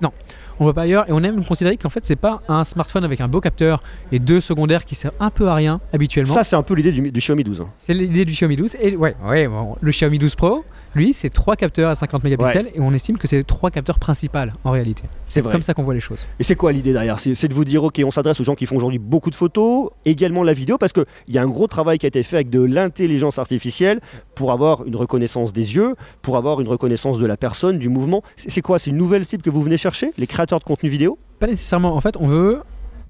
On 0.60 0.64
voit 0.64 0.74
pas 0.74 0.82
ailleurs 0.82 1.08
et 1.08 1.12
on 1.12 1.22
aime 1.22 1.46
considérer 1.46 1.78
qu'en 1.78 1.90
fait 1.92 2.04
c'est 2.04 2.16
pas 2.16 2.42
un 2.48 2.64
smartphone 2.64 3.04
avec 3.04 3.22
un 3.22 3.28
beau 3.28 3.40
capteur 3.40 3.84
et 4.12 4.18
deux 4.18 4.42
secondaires 4.42 4.86
qui 4.86 4.96
servent 4.96 5.14
un 5.20 5.30
peu 5.30 5.48
à 5.50 5.54
rien 5.54 5.80
habituellement. 5.94 6.34
Ça, 6.34 6.44
c'est 6.44 6.56
un 6.56 6.64
peu 6.64 6.74
l'idée 6.74 6.92
du, 6.92 7.12
du 7.12 7.20
Xiaomi 7.20 7.44
12. 7.44 7.62
hein. 7.62 7.68
C'est 7.76 7.94
l'idée 7.94 8.26
du 8.26 8.34
Xiaomi 8.34 8.56
12 8.56 8.76
et 8.82 8.96
ouais, 8.96 9.16
ouais 9.24 9.48
bon, 9.48 9.76
le 9.80 9.92
Xiaomi 9.92 10.18
12 10.18 10.34
Pro, 10.34 10.66
lui 10.98 11.14
c'est 11.14 11.30
trois 11.30 11.56
capteurs 11.56 11.90
à 11.90 11.96
50 11.96 12.24
mégapixels 12.24 12.70
et 12.74 12.80
on 12.80 12.94
estime 12.94 13.18
que 13.18 13.28
c'est 13.28 13.44
trois 13.44 13.72
capteurs 13.72 14.00
principaux 14.00 14.38
en 14.64 14.72
réalité. 14.72 15.04
C'est 15.26 15.42
vrai. 15.42 15.52
Comme 15.52 15.62
ça 15.62 15.74
qu'on 15.74 15.84
voit 15.84 15.94
les 15.94 16.00
choses. 16.00 16.26
Et 16.40 16.44
c'est 16.44 16.56
quoi 16.56 16.72
l'idée 16.72 16.94
derrière 16.94 17.20
C'est 17.20 17.48
de 17.48 17.54
vous 17.54 17.66
dire, 17.66 17.84
ok, 17.84 18.02
on 18.06 18.12
s'adresse 18.12 18.40
aux 18.40 18.44
gens 18.44 18.56
qui 18.56 18.66
font 18.66 18.76
aujourd'hui 18.76 19.00
beaucoup 19.00 19.30
de 19.30 19.36
photos, 19.36 19.90
également 20.06 20.44
la 20.44 20.54
vidéo, 20.54 20.78
parce 20.78 20.94
qu'il 20.94 21.06
y 21.30 21.38
a 21.38 21.42
un 21.42 21.48
gros 21.48 21.68
travail 21.68 21.98
qui 21.98 22.06
a 22.06 22.10
été 22.10 22.24
fait 22.24 22.38
avec 22.38 22.50
de 22.50 22.62
l'intelligence 22.62 23.40
artificielle 23.40 24.02
pour 24.36 24.52
avoir 24.52 24.86
une 24.86 24.96
reconnaissance 24.96 25.54
des 25.54 25.76
yeux, 25.76 25.96
pour 26.22 26.38
avoir 26.38 26.62
une 26.62 26.68
reconnaissance 26.68 27.18
de 27.20 27.26
la 27.26 27.38
personne, 27.38 27.80
du 27.80 27.90
mouvement. 27.90 28.24
C'est 28.36 28.50
c'est 28.50 28.62
quoi 28.62 28.80
C'est 28.80 28.90
une 28.90 28.98
nouvelle 28.98 29.24
cible 29.24 29.44
que 29.44 29.50
vous 29.50 29.62
venez 29.62 29.78
chercher 29.78 30.12
Les 30.18 30.26
créateurs 30.26 30.60
de 30.60 30.64
contenu 30.64 30.90
vidéo? 30.90 31.20
Pas 31.40 31.48
nécessairement. 31.48 31.96
En 31.96 32.02
fait, 32.02 32.18
on 32.20 32.28
veut 32.28 32.62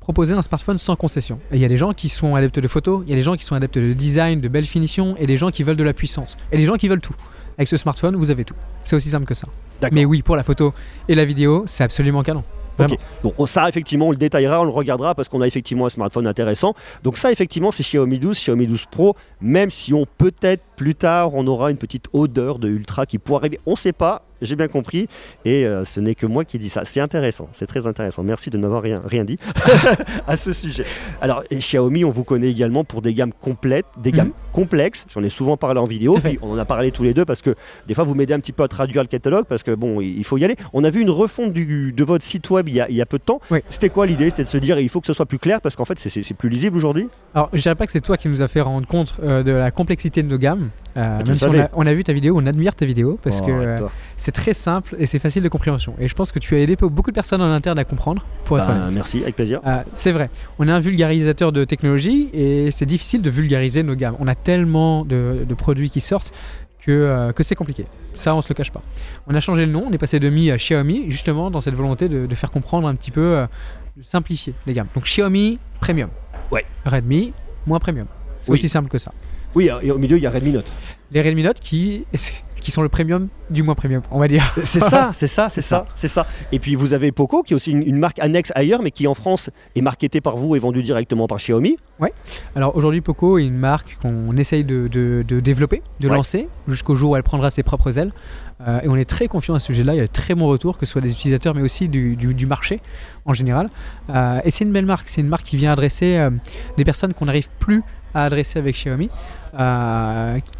proposer 0.01 0.33
un 0.33 0.41
smartphone 0.41 0.77
sans 0.77 0.95
concession. 0.95 1.39
Et 1.51 1.55
il 1.55 1.61
y 1.61 1.65
a 1.65 1.69
des 1.69 1.77
gens 1.77 1.93
qui 1.93 2.09
sont 2.09 2.35
adeptes 2.35 2.59
de 2.59 2.67
photos, 2.67 3.03
il 3.05 3.09
y 3.09 3.13
a 3.13 3.15
des 3.15 3.23
gens 3.23 3.35
qui 3.35 3.43
sont 3.43 3.55
adeptes 3.55 3.77
de 3.77 3.93
design, 3.93 4.41
de 4.41 4.47
belle 4.47 4.65
finition, 4.65 5.15
et 5.17 5.25
des 5.25 5.37
gens 5.37 5.51
qui 5.51 5.63
veulent 5.63 5.77
de 5.77 5.83
la 5.83 5.93
puissance. 5.93 6.37
Et 6.51 6.57
des 6.57 6.65
gens 6.65 6.75
qui 6.75 6.87
veulent 6.87 7.01
tout. 7.01 7.15
Avec 7.57 7.67
ce 7.67 7.77
smartphone, 7.77 8.15
vous 8.15 8.29
avez 8.29 8.43
tout. 8.45 8.55
C'est 8.83 8.95
aussi 8.95 9.09
simple 9.09 9.25
que 9.25 9.33
ça. 9.33 9.47
Mais 9.95 10.05
oui, 10.05 10.21
pour 10.21 10.35
la 10.35 10.43
photo 10.43 10.73
et 11.07 11.15
la 11.15 11.25
vidéo, 11.25 11.63
c'est 11.67 11.83
absolument 11.83 12.21
canon. 12.23 12.43
Donc 13.23 13.33
on- 13.39 13.45
ça, 13.47 13.67
effectivement, 13.67 14.07
on 14.09 14.11
le 14.11 14.17
détaillera, 14.17 14.61
on 14.61 14.65
le 14.65 14.69
regardera 14.69 15.15
parce 15.15 15.27
qu'on 15.29 15.41
a 15.41 15.47
effectivement 15.47 15.87
un 15.87 15.89
smartphone 15.89 16.27
intéressant. 16.27 16.75
Donc 17.03 17.17
ça, 17.17 17.31
effectivement, 17.31 17.71
c'est 17.71 17.81
Xiaomi 17.81 18.19
12, 18.19 18.37
Xiaomi 18.37 18.67
12 18.67 18.85
Pro, 18.85 19.15
même 19.41 19.71
si 19.71 19.95
on 19.95 20.05
peut-être 20.19 20.61
plus 20.77 20.95
tard, 20.95 21.33
on 21.33 21.45
aura 21.47 21.71
une 21.71 21.77
petite 21.77 22.05
odeur 22.13 22.59
de 22.59 22.69
Ultra 22.69 23.05
qui 23.05 23.17
pourrait 23.17 23.39
arriver. 23.41 23.59
On 23.65 23.71
ne 23.71 23.75
sait 23.75 23.91
pas, 23.93 24.21
j'ai 24.41 24.55
bien 24.55 24.67
compris. 24.67 25.07
Et 25.43 25.65
euh, 25.65 25.83
ce 25.83 25.99
n'est 25.99 26.13
que 26.15 26.25
moi 26.27 26.45
qui 26.45 26.59
dis 26.59 26.69
ça. 26.69 26.81
C'est 26.85 27.01
intéressant, 27.01 27.49
c'est 27.51 27.65
très 27.65 27.87
intéressant. 27.87 28.21
Merci 28.23 28.49
de 28.51 28.57
n'avoir 28.59 28.81
rien, 28.83 29.01
rien 29.03 29.23
dit 29.25 29.37
à 30.27 30.37
ce 30.37 30.53
sujet. 30.53 30.85
Alors, 31.19 31.43
et 31.49 31.57
Xiaomi, 31.57 32.05
on 32.05 32.11
vous 32.11 32.23
connaît 32.23 32.49
également 32.51 32.83
pour 32.83 33.01
des 33.01 33.13
gammes 33.15 33.33
complètes, 33.41 33.87
des 33.97 34.11
gammes 34.11 34.31
complexes. 34.53 35.05
J'en 35.09 35.23
ai 35.23 35.29
souvent 35.29 35.57
parlé 35.57 35.79
en 35.79 35.85
vidéo. 35.85 36.17
Puis 36.23 36.37
on 36.41 36.51
en 36.51 36.57
a 36.57 36.65
parlé 36.65 36.91
tous 36.91 37.03
les 37.03 37.13
deux 37.13 37.25
parce 37.25 37.41
que 37.41 37.55
des 37.87 37.93
fois, 37.95 38.03
vous 38.03 38.13
m'aidez 38.13 38.33
un 38.35 38.39
petit 38.39 38.51
peu 38.53 38.63
à 38.63 38.67
traduire 38.67 39.01
le 39.01 39.07
catalogue 39.07 39.45
parce 39.49 39.63
que 39.63 39.71
bon, 39.71 39.99
il 39.99 40.23
faut 40.23 40.37
y 40.37 40.45
aller. 40.45 40.55
On 40.73 40.83
a 40.83 40.89
vu 40.91 41.01
une 41.01 41.09
refonte 41.09 41.53
du- 41.53 41.91
de 41.91 42.03
votre 42.03 42.23
site 42.23 42.49
web 42.51 42.69
il 42.69 42.75
y 42.75 42.81
a, 42.81 42.87
il 42.89 42.95
y 42.95 43.01
a 43.01 43.05
peu 43.07 43.17
de 43.17 43.23
temps. 43.23 43.41
Oui. 43.49 43.59
C'était 43.69 43.89
quoi 43.89 44.05
l'idée? 44.05 44.29
C'était 44.29 44.43
de 44.43 44.47
se 44.47 44.57
dire 44.57 44.79
il 44.79 44.89
faut 44.89 45.01
que 45.01 45.07
ce 45.07 45.13
soit 45.13 45.25
plus 45.25 45.39
clair 45.39 45.59
parce 45.59 45.75
qu'en 45.75 45.85
fait, 45.85 45.97
c'est- 45.97 46.33
plus 46.37 46.49
lisible 46.49 46.77
aujourd'hui? 46.77 47.07
Alors, 47.33 47.49
je 47.53 47.61
dirais 47.61 47.73
pas 47.73 47.85
que 47.87 47.91
c'est 47.91 48.01
toi 48.01 48.15
qui 48.17 48.27
nous 48.27 48.43
a 48.43 48.47
fait 48.47 48.61
rendre 48.61 48.85
compte 48.85 49.15
euh, 49.23 49.41
de 49.41 49.51
la 49.51 49.71
complexité 49.71 50.21
de 50.21 50.27
nos 50.27 50.37
gammes. 50.37 50.66
Euh, 50.97 51.19
Ah, 51.19 51.23
même 51.23 51.35
si 51.35 51.45
on 51.45 51.53
a, 51.59 51.67
on 51.73 51.85
a 51.85 51.93
vu 51.93 52.03
ta 52.03 52.11
vidéo, 52.11 52.35
on 52.39 52.45
admire 52.47 52.73
ta 52.73 52.85
vidéo 52.85 53.19
parce 53.21 53.39
Oh, 53.43 53.45
que 53.45 53.51
euh, 53.51 53.77
c'est 54.15 54.31
très 54.31 54.53
simple 54.53 54.95
et 54.97 55.05
c'est 55.05 55.19
facile 55.19 55.43
de 55.43 55.49
compréhension. 55.49 55.93
Et 55.99 56.07
je 56.07 56.15
pense 56.15 56.31
que 56.31 56.39
tu 56.39 56.55
as 56.55 56.59
aidé 56.59 56.75
beaucoup 56.75 57.11
de 57.11 57.15
personnes 57.15 57.41
en 57.41 57.51
interne 57.51 57.77
à 57.77 57.83
comprendre, 57.85 58.25
pour 58.45 58.57
être 58.57 58.67
Bah, 58.67 58.87
merci, 58.91 59.21
avec 59.21 59.35
plaisir. 59.35 59.59
Euh, 59.67 59.83
c'est 59.93 60.11
vrai, 60.11 60.29
on 60.57 60.67
est 60.67 60.71
un 60.71 60.79
vulgarisateur 60.79 61.51
de 61.51 61.65
technologie 61.65 62.29
et 62.33 62.71
c'est 62.71 62.87
difficile 62.87 63.21
de 63.21 63.29
vulgariser 63.29 63.83
nos 63.83 63.95
gammes. 63.95 64.15
On 64.19 64.27
a 64.27 64.33
tellement 64.35 65.05
de, 65.05 65.45
de 65.47 65.53
produits 65.53 65.91
qui 65.91 66.01
sortent 66.01 66.31
que, 66.83 66.91
euh, 66.91 67.31
que 67.31 67.43
c'est 67.43 67.55
compliqué. 67.55 67.85
Ça, 68.15 68.33
on 68.33 68.41
se 68.41 68.49
le 68.49 68.55
cache 68.55 68.71
pas. 68.71 68.81
On 69.27 69.35
a 69.35 69.39
changé 69.39 69.65
le 69.67 69.71
nom, 69.71 69.85
on 69.87 69.91
est 69.91 69.97
passé 69.99 70.19
de 70.19 70.29
Mi 70.29 70.49
à 70.49 70.57
Xiaomi, 70.57 71.11
justement 71.11 71.51
dans 71.51 71.61
cette 71.61 71.75
volonté 71.75 72.09
de, 72.09 72.25
de 72.25 72.35
faire 72.35 72.49
comprendre 72.49 72.87
un 72.87 72.95
petit 72.95 73.11
peu, 73.11 73.45
de 73.97 74.03
simplifier 74.03 74.55
les 74.65 74.73
gammes. 74.73 74.87
Donc 74.95 75.03
Xiaomi 75.03 75.59
Premium. 75.79 76.09
Ouais. 76.51 76.65
Redmi 76.85 77.33
moins 77.67 77.77
Premium. 77.79 78.07
C'est 78.41 78.49
Oui. 78.51 78.55
aussi 78.55 78.69
simple 78.69 78.89
que 78.89 78.97
ça. 78.97 79.11
Oui, 79.57 79.69
et 79.81 79.91
au 79.91 79.97
milieu, 79.97 80.17
il 80.17 80.23
y 80.23 80.27
a 80.27 80.29
Redmi 80.31 80.51
Note. 80.51 80.71
Les 81.11 81.21
Redmi 81.21 81.41
Note 81.41 81.59
qui, 81.59 82.05
qui 82.61 82.69
sont 82.71 82.81
le 82.83 82.89
premium 82.89 83.27
du 83.49 83.63
moins 83.63 83.75
premium, 83.75 84.01
on 84.11 84.19
va 84.19 84.27
dire. 84.27 84.53
C'est 84.63 84.79
ça, 84.81 85.09
c'est 85.13 85.27
ça, 85.27 85.49
c'est 85.49 85.61
ça, 85.61 85.85
c'est 85.95 86.07
ça. 86.09 86.27
Et 86.51 86.59
puis 86.59 86.75
vous 86.75 86.93
avez 86.93 87.11
Poco, 87.11 87.41
qui 87.43 87.53
est 87.53 87.55
aussi 87.55 87.71
une, 87.71 87.81
une 87.81 87.97
marque 87.97 88.19
annexe 88.19 88.51
ailleurs, 88.55 88.81
mais 88.83 88.91
qui 88.91 89.07
en 89.07 89.13
France 89.15 89.49
est 89.75 89.81
marketée 89.81 90.21
par 90.21 90.35
vous 90.37 90.55
et 90.55 90.59
vendue 90.59 90.83
directement 90.83 91.25
par 91.27 91.37
Xiaomi. 91.39 91.77
Alors 92.55 92.75
aujourd'hui, 92.75 93.01
Poco 93.01 93.37
est 93.39 93.45
une 93.45 93.57
marque 93.57 93.97
qu'on 94.01 94.35
essaye 94.37 94.63
de, 94.63 94.87
de- 94.87 95.23
de 95.27 95.39
développer, 95.39 95.81
de 96.01 96.07
Ouais. 96.09 96.15
lancer, 96.15 96.47
jusqu'au 96.67 96.93
jour 96.93 97.11
où 97.11 97.15
elle 97.15 97.23
prendra 97.23 97.49
ses 97.49 97.63
propres 97.63 97.97
ailes. 97.97 98.11
Euh, 98.59 98.79
et 98.81 98.87
on 98.87 98.95
est 98.95 99.05
très 99.05 99.27
confiant 99.27 99.53
à 99.53 99.59
ce 99.59 99.67
sujet-là. 99.67 99.93
Il 99.93 99.97
y 99.97 100.01
a 100.01 100.07
de 100.07 100.11
très 100.11 100.33
bons 100.33 100.47
retours, 100.47 100.77
que 100.79 100.85
ce 100.87 100.91
soit 100.93 101.01
des 101.01 101.11
utilisateurs, 101.11 101.53
mais 101.53 101.61
aussi 101.61 101.87
du, 101.89 102.15
du- 102.15 102.33
du 102.33 102.45
marché 102.47 102.79
en 103.25 103.33
général. 103.33 103.69
Euh, 104.09 104.39
et 104.43 104.49
c'est 104.51 104.63
une 104.65 104.71
belle 104.71 104.85
marque. 104.87 105.09
C'est 105.09 105.21
une 105.21 105.27
marque 105.27 105.43
qui 105.45 105.57
vient 105.57 105.71
adresser 105.71 106.15
euh, 106.17 106.31
des 106.75 106.83
personnes 106.83 107.13
qu'on 107.13 107.25
n'arrive 107.25 107.49
plus 107.59 107.83
à 108.15 108.23
adresser 108.23 108.57
avec 108.57 108.73
Xiaomi. 108.75 109.09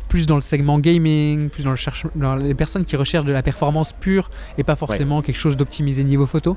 Plus 0.09 0.25
dans 0.25 0.35
le 0.35 0.41
segment 0.41 0.79
gaming, 0.79 1.49
plus 1.49 1.63
dans, 1.63 1.71
le 1.71 1.75
cherche- 1.75 2.05
dans 2.15 2.35
les 2.35 2.53
personnes 2.53 2.85
qui 2.85 2.95
recherchent 2.95 3.25
de 3.25 3.33
la 3.33 3.41
performance 3.43 3.93
pure 3.93 4.29
et 4.57 4.63
pas 4.63 4.75
forcément 4.75 5.21
quelque 5.21 5.37
chose 5.37 5.57
d'optimisé 5.57 6.03
niveau 6.03 6.25
photo. 6.25 6.55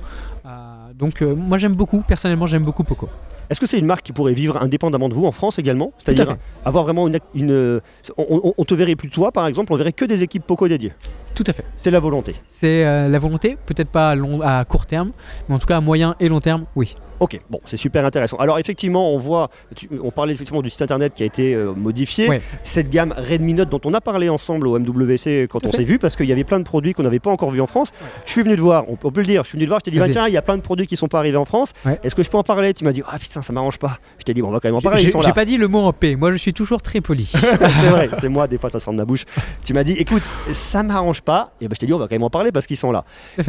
Donc 0.98 1.22
moi 1.22 1.56
j'aime 1.58 1.74
beaucoup, 1.74 2.00
personnellement 2.02 2.46
j'aime 2.46 2.64
beaucoup 2.64 2.84
Poco. 2.84 3.08
Est-ce 3.48 3.58
que 3.60 3.66
c'est 3.66 3.78
une 3.78 3.86
marque 3.86 4.02
qui 4.04 4.12
pourrait 4.12 4.34
vivre 4.34 4.60
indépendamment 4.62 5.08
de 5.08 5.14
vous 5.14 5.24
en 5.26 5.32
France 5.32 5.58
également? 5.58 5.86
À 5.86 5.92
C'est-à-dire 6.04 6.36
avoir 6.64 6.84
vraiment 6.84 7.08
une. 7.34 7.80
on- 8.16 8.54
on 8.56 8.64
te 8.64 8.74
verrait 8.74 8.94
plus 8.96 9.08
toi, 9.10 9.32
par 9.32 9.46
exemple, 9.46 9.72
on 9.72 9.76
verrait 9.76 9.92
que 9.92 10.04
des 10.04 10.22
équipes 10.22 10.44
Poco 10.46 10.68
dédiées. 10.68 10.92
Tout 11.34 11.44
à 11.46 11.52
fait. 11.52 11.64
C'est 11.76 11.90
la 11.90 12.00
volonté. 12.00 12.34
C'est 12.46 12.84
euh, 12.84 13.08
la 13.08 13.18
volonté, 13.18 13.56
peut-être 13.66 13.88
pas 13.90 14.10
à, 14.10 14.14
long- 14.14 14.40
à 14.42 14.64
court 14.64 14.86
terme, 14.86 15.12
mais 15.48 15.54
en 15.54 15.58
tout 15.58 15.66
cas 15.66 15.76
à 15.78 15.80
moyen 15.80 16.14
et 16.20 16.28
long 16.28 16.40
terme, 16.40 16.64
oui. 16.76 16.96
Ok, 17.20 17.38
bon, 17.50 17.60
c'est 17.64 17.76
super 17.76 18.06
intéressant. 18.06 18.38
Alors 18.38 18.58
effectivement, 18.58 19.12
on 19.12 19.18
voit, 19.18 19.50
tu- 19.76 19.90
on 20.02 20.10
parlait 20.10 20.32
effectivement 20.32 20.62
du 20.62 20.70
site 20.70 20.80
internet 20.80 21.12
qui 21.14 21.22
a 21.22 21.26
été 21.26 21.52
euh, 21.54 21.74
modifié. 21.74 22.26
Ouais. 22.30 22.40
Cette 22.64 22.88
gamme 22.88 23.14
Redmi 23.14 23.52
Note 23.52 23.68
dont 23.68 23.80
on 23.84 23.92
a 23.92 24.00
parlé 24.00 24.30
ensemble 24.30 24.66
au 24.66 24.78
MWC 24.78 25.46
quand 25.50 25.60
Tout 25.60 25.68
on 25.68 25.72
s'est 25.72 25.84
vu, 25.84 25.98
parce 25.98 26.16
qu'il 26.16 26.24
y 26.24 26.32
avait 26.32 26.44
plein 26.44 26.58
de 26.58 26.64
produits 26.64 26.94
qu'on 26.94 27.02
n'avait 27.02 27.18
pas 27.18 27.30
encore 27.30 27.50
vus 27.50 27.60
en 27.60 27.66
France. 27.66 27.92
Je 28.24 28.30
suis 28.30 28.42
venu 28.42 28.56
te 28.56 28.60
voir, 28.62 28.88
on, 28.88 28.96
on 29.04 29.10
peut 29.12 29.20
le 29.20 29.26
dire, 29.26 29.44
je 29.44 29.48
suis 29.50 29.56
venu 29.56 29.66
te 29.66 29.68
voir, 29.68 29.80
je 29.80 29.84
t'ai 29.84 29.90
dit, 29.90 29.98
bah, 29.98 30.06
tiens, 30.08 30.28
il 30.28 30.32
y 30.32 30.38
a 30.38 30.42
plein 30.42 30.56
de 30.56 30.62
produits 30.62 30.86
qui 30.86 30.96
sont 30.96 31.08
pas 31.08 31.18
arrivés 31.18 31.36
en 31.36 31.44
France. 31.44 31.74
Ouais. 31.84 32.00
Est-ce 32.02 32.14
que 32.14 32.22
je 32.22 32.30
peux 32.30 32.38
en 32.38 32.42
parler? 32.42 32.72
Tu 32.72 32.84
m'as 32.84 32.92
dit, 32.92 33.02
ah 33.06 33.18
putain, 33.18 33.42
ça 33.42 33.52
m'arrange 33.52 33.78
pas. 33.78 33.98
Je 34.18 34.24
t'ai 34.24 34.32
dit, 34.32 34.40
bon, 34.40 34.48
on 34.48 34.52
va 34.52 34.60
quand 34.60 34.68
même 34.68 34.76
en 34.76 34.80
parler, 34.80 35.02
J'ai 35.22 35.32
pas 35.34 35.44
dit 35.44 35.58
le 35.58 35.68
mot 35.68 35.80
en 35.80 35.92
P, 35.92 36.16
moi 36.16 36.32
je 36.32 36.38
suis 36.38 36.54
toujours 36.54 36.80
très 36.80 37.02
poli. 37.02 37.26
c'est 37.30 37.88
vrai, 37.88 38.08
c'est 38.14 38.30
moi, 38.30 38.48
des 38.48 38.56
fois 38.56 38.70
ça 38.70 38.78
sort 38.78 38.94
de 38.94 38.98
ma 38.98 39.04
bouche. 39.04 39.26
Tu 39.62 39.74
m'as 39.74 39.84
dit, 39.84 39.92
écoute, 39.92 40.22
ça 40.52 40.82
m'arrange 40.82 41.19
pas. 41.22 41.52
Et 41.60 41.68
ben, 41.68 41.74
je 41.74 41.80
t'ai 41.80 41.86
dit, 41.86 41.92
on 41.92 41.98
va 41.98 42.06
quand 42.06 42.14
même 42.14 42.22
en 42.22 42.30
parler 42.30 42.52
parce 42.52 42.66
qu'ils 42.66 42.76
sont 42.76 42.92
là. 42.92 43.04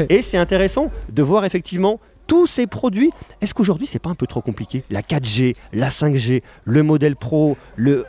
Et 0.09 0.21
c'est 0.21 0.37
intéressant 0.37 0.91
de 1.09 1.23
voir 1.23 1.45
effectivement 1.45 1.99
tous 2.27 2.47
ces 2.47 2.67
produits. 2.67 3.11
Est-ce 3.41 3.53
qu'aujourd'hui, 3.53 3.87
c'est 3.87 3.99
pas 3.99 4.09
un 4.09 4.15
peu 4.15 4.27
trop 4.27 4.41
compliqué? 4.41 4.83
La 4.89 5.01
4G, 5.01 5.55
la 5.73 5.89
5G, 5.89 6.43
le 6.65 6.83
modèle 6.83 7.15
Pro, 7.15 7.57
le. 7.75 8.05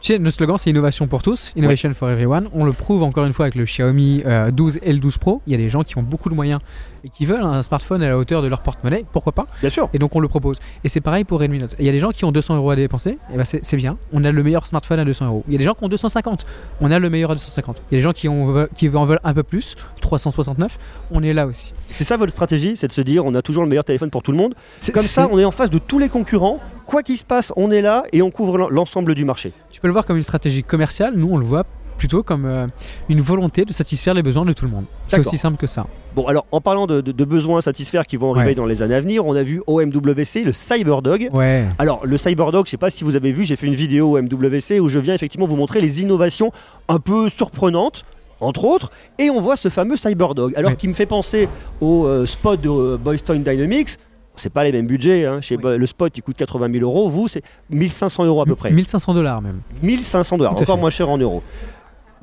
Tu 0.00 0.12
sais, 0.12 0.18
notre 0.18 0.36
slogan 0.36 0.56
c'est 0.56 0.70
innovation 0.70 1.08
pour 1.08 1.22
tous, 1.22 1.52
innovation 1.56 1.92
for 1.92 2.08
everyone. 2.08 2.48
On 2.52 2.64
le 2.64 2.72
prouve 2.72 3.02
encore 3.02 3.26
une 3.26 3.32
fois 3.32 3.46
avec 3.46 3.56
le 3.56 3.64
Xiaomi 3.64 4.22
euh, 4.24 4.50
12 4.50 4.78
et 4.82 4.92
le 4.92 5.00
12 5.00 5.18
Pro. 5.18 5.42
Il 5.46 5.50
y 5.50 5.54
a 5.54 5.58
des 5.58 5.68
gens 5.68 5.82
qui 5.82 5.98
ont 5.98 6.02
beaucoup 6.02 6.28
de 6.28 6.34
moyens 6.34 6.60
et 7.04 7.08
qui 7.08 7.26
veulent 7.26 7.42
un 7.42 7.62
smartphone 7.62 8.02
à 8.02 8.08
la 8.08 8.18
hauteur 8.18 8.42
de 8.42 8.48
leur 8.48 8.60
porte-monnaie, 8.62 9.04
pourquoi 9.12 9.32
pas 9.32 9.46
Bien 9.60 9.70
sûr. 9.70 9.88
Et 9.92 9.98
donc 9.98 10.14
on 10.16 10.20
le 10.20 10.28
propose. 10.28 10.58
Et 10.84 10.88
c'est 10.88 11.00
pareil 11.00 11.24
pour 11.24 11.40
Redmi 11.40 11.58
Note. 11.58 11.74
Il 11.78 11.84
y 11.86 11.88
a 11.88 11.92
des 11.92 11.98
gens 11.98 12.10
qui 12.10 12.24
ont 12.24 12.32
200 12.32 12.56
euros 12.56 12.70
à 12.70 12.76
dépenser, 12.76 13.18
et 13.32 13.36
ben 13.36 13.44
c'est 13.44 13.76
bien. 13.76 13.96
On 14.12 14.24
a 14.24 14.30
le 14.32 14.42
meilleur 14.42 14.66
smartphone 14.66 14.98
à 15.00 15.04
200 15.04 15.26
euros. 15.26 15.44
Il 15.48 15.52
y 15.52 15.56
a 15.56 15.58
des 15.58 15.64
gens 15.64 15.74
qui 15.74 15.84
ont 15.84 15.88
250, 15.88 16.46
on 16.80 16.90
a 16.90 16.98
le 16.98 17.10
meilleur 17.10 17.30
à 17.30 17.34
250. 17.34 17.82
Il 17.90 17.94
y 17.94 17.96
a 17.96 17.98
des 17.98 18.02
gens 18.02 18.12
qui, 18.12 18.28
ont, 18.28 18.66
qui 18.74 18.88
en 18.90 19.04
veulent 19.04 19.20
un 19.24 19.34
peu 19.34 19.42
plus, 19.42 19.76
369, 20.00 20.78
on 21.10 21.22
est 21.22 21.32
là 21.32 21.46
aussi. 21.46 21.72
C'est 21.90 22.04
ça 22.04 22.16
votre 22.16 22.32
stratégie, 22.32 22.76
c'est 22.76 22.86
de 22.88 22.92
se 22.92 23.00
dire, 23.00 23.24
on 23.26 23.34
a 23.34 23.42
toujours 23.42 23.62
le 23.62 23.68
meilleur 23.68 23.84
téléphone 23.84 24.10
pour 24.10 24.22
tout 24.22 24.32
le 24.32 24.38
monde. 24.38 24.54
Comme 24.92 25.02
ça, 25.02 25.28
on 25.30 25.38
est 25.38 25.44
en 25.44 25.50
face 25.50 25.70
de 25.70 25.78
tous 25.78 25.98
les 25.98 26.08
concurrents. 26.08 26.60
Quoi 26.86 27.02
qu'il 27.02 27.16
se 27.16 27.24
passe, 27.24 27.52
on 27.56 27.70
est 27.70 27.82
là 27.82 28.04
et 28.12 28.22
on 28.22 28.30
couvre 28.30 28.58
l'en- 28.58 28.68
l'ensemble 28.68 29.14
du 29.14 29.24
marché. 29.24 29.52
Tu 29.70 29.80
peux 29.80 29.88
le 29.88 29.92
voir 29.92 30.06
comme 30.06 30.16
une 30.16 30.22
stratégie 30.22 30.62
commerciale, 30.62 31.14
nous 31.16 31.28
on 31.32 31.36
le 31.36 31.44
voit 31.44 31.64
plutôt 31.98 32.22
comme 32.22 32.44
euh, 32.44 32.66
une 33.08 33.20
volonté 33.20 33.64
de 33.64 33.72
satisfaire 33.72 34.14
les 34.14 34.22
besoins 34.22 34.44
de 34.44 34.52
tout 34.52 34.64
le 34.64 34.70
monde. 34.70 34.84
C'est 35.08 35.18
aussi 35.18 35.38
simple 35.38 35.56
que 35.56 35.66
ça. 35.66 35.86
Bon, 36.16 36.26
alors 36.26 36.46
en 36.50 36.60
parlant 36.60 36.86
de, 36.86 37.00
de- 37.00 37.12
de 37.12 37.24
besoins 37.24 37.58
à 37.58 37.62
satisfaire 37.62 38.06
qui 38.06 38.16
vont 38.16 38.32
arriver 38.34 38.48
Ouais. 38.48 38.54
dans 38.56 38.64
les 38.66 38.82
années 38.82 38.94
à 38.96 39.00
venir, 39.00 39.24
on 39.26 39.36
a 39.36 39.42
vu 39.42 39.62
OMWC, 39.66 40.42
le 40.44 40.52
Cyberdog. 40.52 41.28
Ouais. 41.32 41.64
Alors, 41.78 42.04
le 42.06 42.16
Cyberdog, 42.16 42.64
je 42.66 42.70
sais 42.72 42.76
pas 42.78 42.90
si 42.90 43.04
vous 43.04 43.14
avez 43.16 43.32
vu, 43.32 43.44
j'ai 43.44 43.54
fait 43.56 43.66
une 43.66 43.74
vidéo 43.76 44.16
au 44.16 44.22
MWC 44.22 44.80
où 44.80 44.88
je 44.88 44.98
viens 44.98 45.14
effectivement 45.14 45.46
vous 45.46 45.56
montrer 45.56 45.80
les 45.80 46.02
innovations 46.02 46.50
un 46.88 46.98
peu 46.98 47.28
surprenantes. 47.28 48.04
Entre 48.38 48.64
autres, 48.64 48.90
et 49.18 49.30
on 49.30 49.40
voit 49.40 49.56
ce 49.56 49.70
fameux 49.70 49.96
Cyberdog. 49.96 50.52
Alors, 50.56 50.72
Ouais. 50.72 50.76
qui 50.76 50.88
me 50.88 50.92
fait 50.92 51.06
penser 51.06 51.48
au 51.80 52.04
euh, 52.06 52.26
spot 52.26 52.60
de 52.60 52.68
euh, 52.68 52.96
Boys 52.98 53.16
Toy 53.18 53.38
Dynamics. 53.38 53.96
C'est 54.34 54.52
pas 54.52 54.62
les 54.64 54.72
mêmes 54.72 54.86
budgets. 54.86 55.24
hein. 55.24 55.40
Chez 55.40 55.56
Oui. 55.56 55.78
Le 55.78 55.86
spot, 55.86 56.12
il 56.18 56.20
coûte 56.20 56.36
80 56.36 56.70
000 56.70 56.84
euros. 56.84 57.08
Vous, 57.08 57.28
c'est 57.28 57.42
1500 57.70 58.26
euros 58.26 58.42
à 58.42 58.44
peu 58.44 58.54
près. 58.54 58.70
1500 58.70 59.14
dollars 59.14 59.40
même. 59.40 59.60
1500 59.82 60.36
dollars, 60.36 60.52
encore 60.52 60.66
fait. 60.66 60.76
moins 60.80 60.90
cher 60.90 61.08
en 61.08 61.16
euros. 61.16 61.42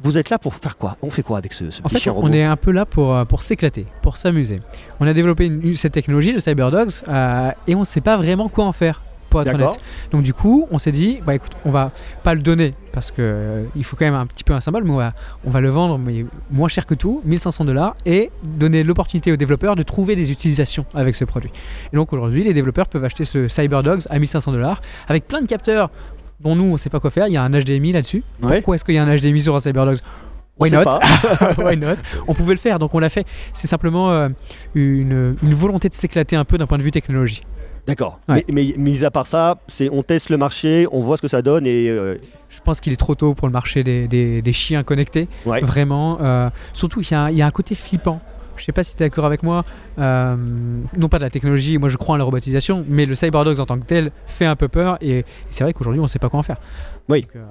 Vous 0.02 0.18
êtes 0.18 0.30
là 0.30 0.40
pour 0.40 0.54
faire 0.56 0.78
quoi? 0.78 0.98
On 1.02 1.10
fait 1.10 1.24
quoi 1.24 1.38
avec 1.38 1.54
ce, 1.54 1.70
ce 1.70 1.80
En 1.82 1.84
petit 1.84 1.96
fait, 1.96 2.00
chien 2.02 2.12
robot? 2.12 2.28
on 2.28 2.34
est 2.34 2.44
un 2.44 2.56
peu 2.58 2.72
là 2.72 2.86
pour, 2.86 3.16
euh, 3.16 3.26
pour 3.26 3.44
s'éclater, 3.44 3.86
pour 4.02 4.18
s'amuser. 4.18 4.60
On 5.00 5.08
a 5.08 5.14
développé 5.14 5.46
une- 5.46 5.76
cette 5.76 5.94
technologie, 5.94 6.32
le 6.34 6.40
CyberDogs, 6.40 6.92
euh, 7.08 7.52
et 7.68 7.76
on 7.76 7.82
ne 7.82 7.86
sait 7.86 8.02
pas 8.02 8.18
vraiment 8.18 8.50
quoi 8.50 8.66
en 8.66 8.72
faire, 8.72 9.02
pour 9.30 9.42
être 9.42 9.54
honnête. 9.54 9.80
Donc 10.12 10.24
du 10.24 10.34
coup, 10.34 10.68
on 10.72 10.78
s'est 10.80 10.92
dit, 10.92 11.20
bah 11.26 11.36
écoute, 11.36 11.54
on 11.66 11.72
va 11.72 11.92
pas 12.24 12.34
le 12.36 12.42
donner, 12.42 12.74
parce 12.92 13.12
que 13.12 13.16
euh, 13.22 13.64
il 13.76 13.84
faut 13.84 13.96
quand 13.96 14.06
même 14.06 14.14
un 14.14 14.26
petit 14.26 14.44
peu 14.44 14.54
un 14.54 14.60
symbole, 14.60 14.84
mais 14.84 14.92
on 14.92 14.98
va, 14.98 15.14
on 15.46 15.50
va 15.50 15.62
le 15.62 15.70
vendre 15.70 15.98
mais 15.98 16.26
moins 16.52 16.68
cher 16.68 16.86
que 16.86 16.94
tout, 16.96 17.22
1500 17.26 17.66
dollars, 17.66 17.96
et 18.06 18.30
donner 18.44 18.84
l'opportunité 18.84 19.32
aux 19.32 19.38
développeurs 19.38 19.76
de 19.76 19.84
trouver 19.84 20.16
des 20.16 20.32
utilisations 20.32 20.86
avec 20.94 21.16
ce 21.16 21.24
produit. 21.26 21.52
Et 21.92 21.96
donc 21.96 22.14
aujourd'hui, 22.14 22.44
les 22.44 22.54
développeurs 22.54 22.88
peuvent 22.88 23.04
acheter 23.06 23.26
ce 23.26 23.48
CyberDogs 23.48 24.02
à 24.10 24.20
1500 24.20 24.52
dollars, 24.52 24.82
avec 25.08 25.28
plein 25.28 25.42
de 25.42 25.48
capteurs 25.48 25.90
dont 26.40 26.56
nous, 26.56 26.66
on 26.66 26.78
sait 26.78 26.90
pas 26.90 27.00
quoi 27.00 27.10
faire. 27.10 27.28
Il 27.28 27.34
y 27.34 27.38
a 27.38 27.44
un 27.44 27.50
HDMI 27.52 27.92
là-dessus. 27.94 28.24
Ouais. 28.42 28.58
Pourquoi 28.58 28.76
est-ce 28.76 28.86
qu'il 28.86 28.96
y 28.96 28.98
a 28.98 29.04
un 29.04 29.16
HDMI 29.16 29.42
sur 29.42 29.56
un 29.56 29.60
CyberDogs 29.60 30.00
Why 30.60 30.72
not. 30.72 30.84
Why 31.58 31.78
not 31.78 31.96
On 32.28 32.34
pouvait 32.34 32.54
le 32.54 32.60
faire, 32.60 32.78
donc 32.80 32.94
on 32.94 33.00
l'a 33.00 33.10
fait. 33.10 33.26
C'est 33.54 33.68
simplement 33.68 34.12
euh, 34.12 34.30
une, 34.76 35.36
une 35.42 35.54
volonté 35.54 35.90
de 35.90 35.94
s'éclater 35.94 36.36
un 36.36 36.44
peu 36.46 36.58
d'un 36.58 36.68
point 36.68 36.78
de 36.78 36.84
vue 36.84 36.92
technologie. 36.92 37.42
D'accord. 37.88 38.20
Ouais. 38.30 38.46
Mais, 38.50 38.54
mais 38.68 38.74
mis 38.78 39.04
à 39.04 39.12
part 39.12 39.28
ça, 39.28 39.58
c'est 39.68 39.90
on 39.92 40.04
teste 40.04 40.30
le 40.30 40.38
marché, 40.38 40.88
on 40.92 41.02
voit 41.02 41.18
ce 41.18 41.22
que 41.22 41.28
ça 41.28 41.42
donne 41.42 41.66
et 41.68 41.90
euh, 41.90 42.16
Je 42.50 42.60
pense 42.62 42.80
qu'il 42.80 42.94
est 42.94 42.98
trop 42.98 43.16
tôt 43.16 43.34
pour 43.34 43.48
le 43.48 43.52
marché 43.52 43.84
des, 43.84 44.08
des- 44.08 44.42
des 44.42 44.54
chiens 44.54 44.84
connectés. 44.84 45.28
ouais. 45.46 45.60
Vraiment. 45.62 46.18
euh, 46.22 46.50
surtout 46.74 47.02
qu'il 47.02 47.18
y, 47.18 47.32
il 47.32 47.38
y 47.38 47.42
a 47.42 47.46
un 47.48 47.52
côté 47.52 47.76
flippant. 47.76 48.22
Je 48.56 48.64
sais 48.66 48.72
pas 48.72 48.84
si 48.84 48.96
tu 48.96 49.04
es 49.04 49.06
d'accord 49.08 49.26
avec 49.26 49.44
moi. 49.44 49.66
euh, 50.00 50.36
non 50.98 51.10
pas 51.10 51.18
de 51.18 51.24
la 51.24 51.30
technologie, 51.30 51.78
moi 51.78 51.90
je 51.90 51.98
crois 51.98 52.16
en 52.16 52.18
la 52.18 52.24
robotisation, 52.24 52.86
mais 52.88 53.06
le 53.06 53.16
CyberDogs 53.16 53.60
en 53.60 53.66
tant 53.66 53.80
que 53.80 53.86
tel 53.86 54.12
fait 54.28 54.46
un 54.46 54.56
peu 54.56 54.68
peur 54.68 54.98
et, 55.02 55.20
et 55.20 55.26
c'est 55.50 55.64
vrai 55.64 55.74
qu'aujourd'hui 55.74 56.02
on 56.02 56.08
sait 56.08 56.20
pas 56.20 56.30
quoi 56.30 56.40
en 56.40 56.44
faire. 56.44 56.58
Oui. 57.10 57.28
Euh, 57.36 57.44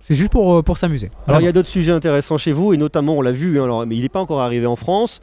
c'est 0.00 0.14
juste 0.14 0.32
pour, 0.32 0.54
euh, 0.54 0.62
pour 0.62 0.78
s'amuser. 0.78 1.10
Alors 1.26 1.40
il 1.40 1.44
y 1.44 1.48
a 1.48 1.52
d'autres 1.52 1.68
sujets 1.68 1.92
intéressants 1.92 2.38
chez 2.38 2.52
vous 2.52 2.72
et 2.72 2.76
notamment 2.76 3.14
on 3.14 3.22
l'a 3.22 3.32
vu, 3.32 3.60
hein, 3.60 3.64
alors, 3.64 3.86
mais 3.86 3.96
il 3.96 4.02
n'est 4.02 4.08
pas 4.08 4.20
encore 4.20 4.40
arrivé 4.40 4.66
en 4.66 4.76
France, 4.76 5.20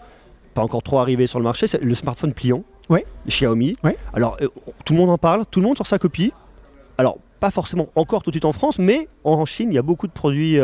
pas 0.54 0.62
encore 0.62 0.84
trop 0.84 1.00
arrivé 1.00 1.28
sur 1.28 1.40
le 1.40 1.44
marché, 1.44 1.68
c'est 1.68 1.82
le 1.82 1.96
smartphone 1.96 2.34
pliant. 2.34 2.64
Ouais. 2.90 3.06
Xiaomi. 3.28 3.76
Ouais. 3.84 3.98
Alors 4.14 4.38
euh, 4.42 4.48
tout 4.86 4.94
le 4.94 5.00
monde 5.00 5.10
en 5.10 5.18
parle, 5.18 5.46
tout 5.50 5.60
le 5.60 5.66
monde 5.66 5.76
sur 5.76 5.88
sa 5.88 6.00
copie. 6.00 6.32
Alors 6.98 7.18
pas 7.40 7.52
forcément 7.52 7.90
encore 7.96 8.24
tout 8.24 8.32
de 8.32 8.36
suite 8.36 8.46
en 8.46 8.54
France, 8.54 8.80
mais 8.80 9.08
en 9.24 9.46
Chine 9.46 9.70
il 9.72 9.76
y 9.76 9.78
a 9.78 9.84
beaucoup 9.84 10.08
de 10.08 10.12
produits 10.14 10.58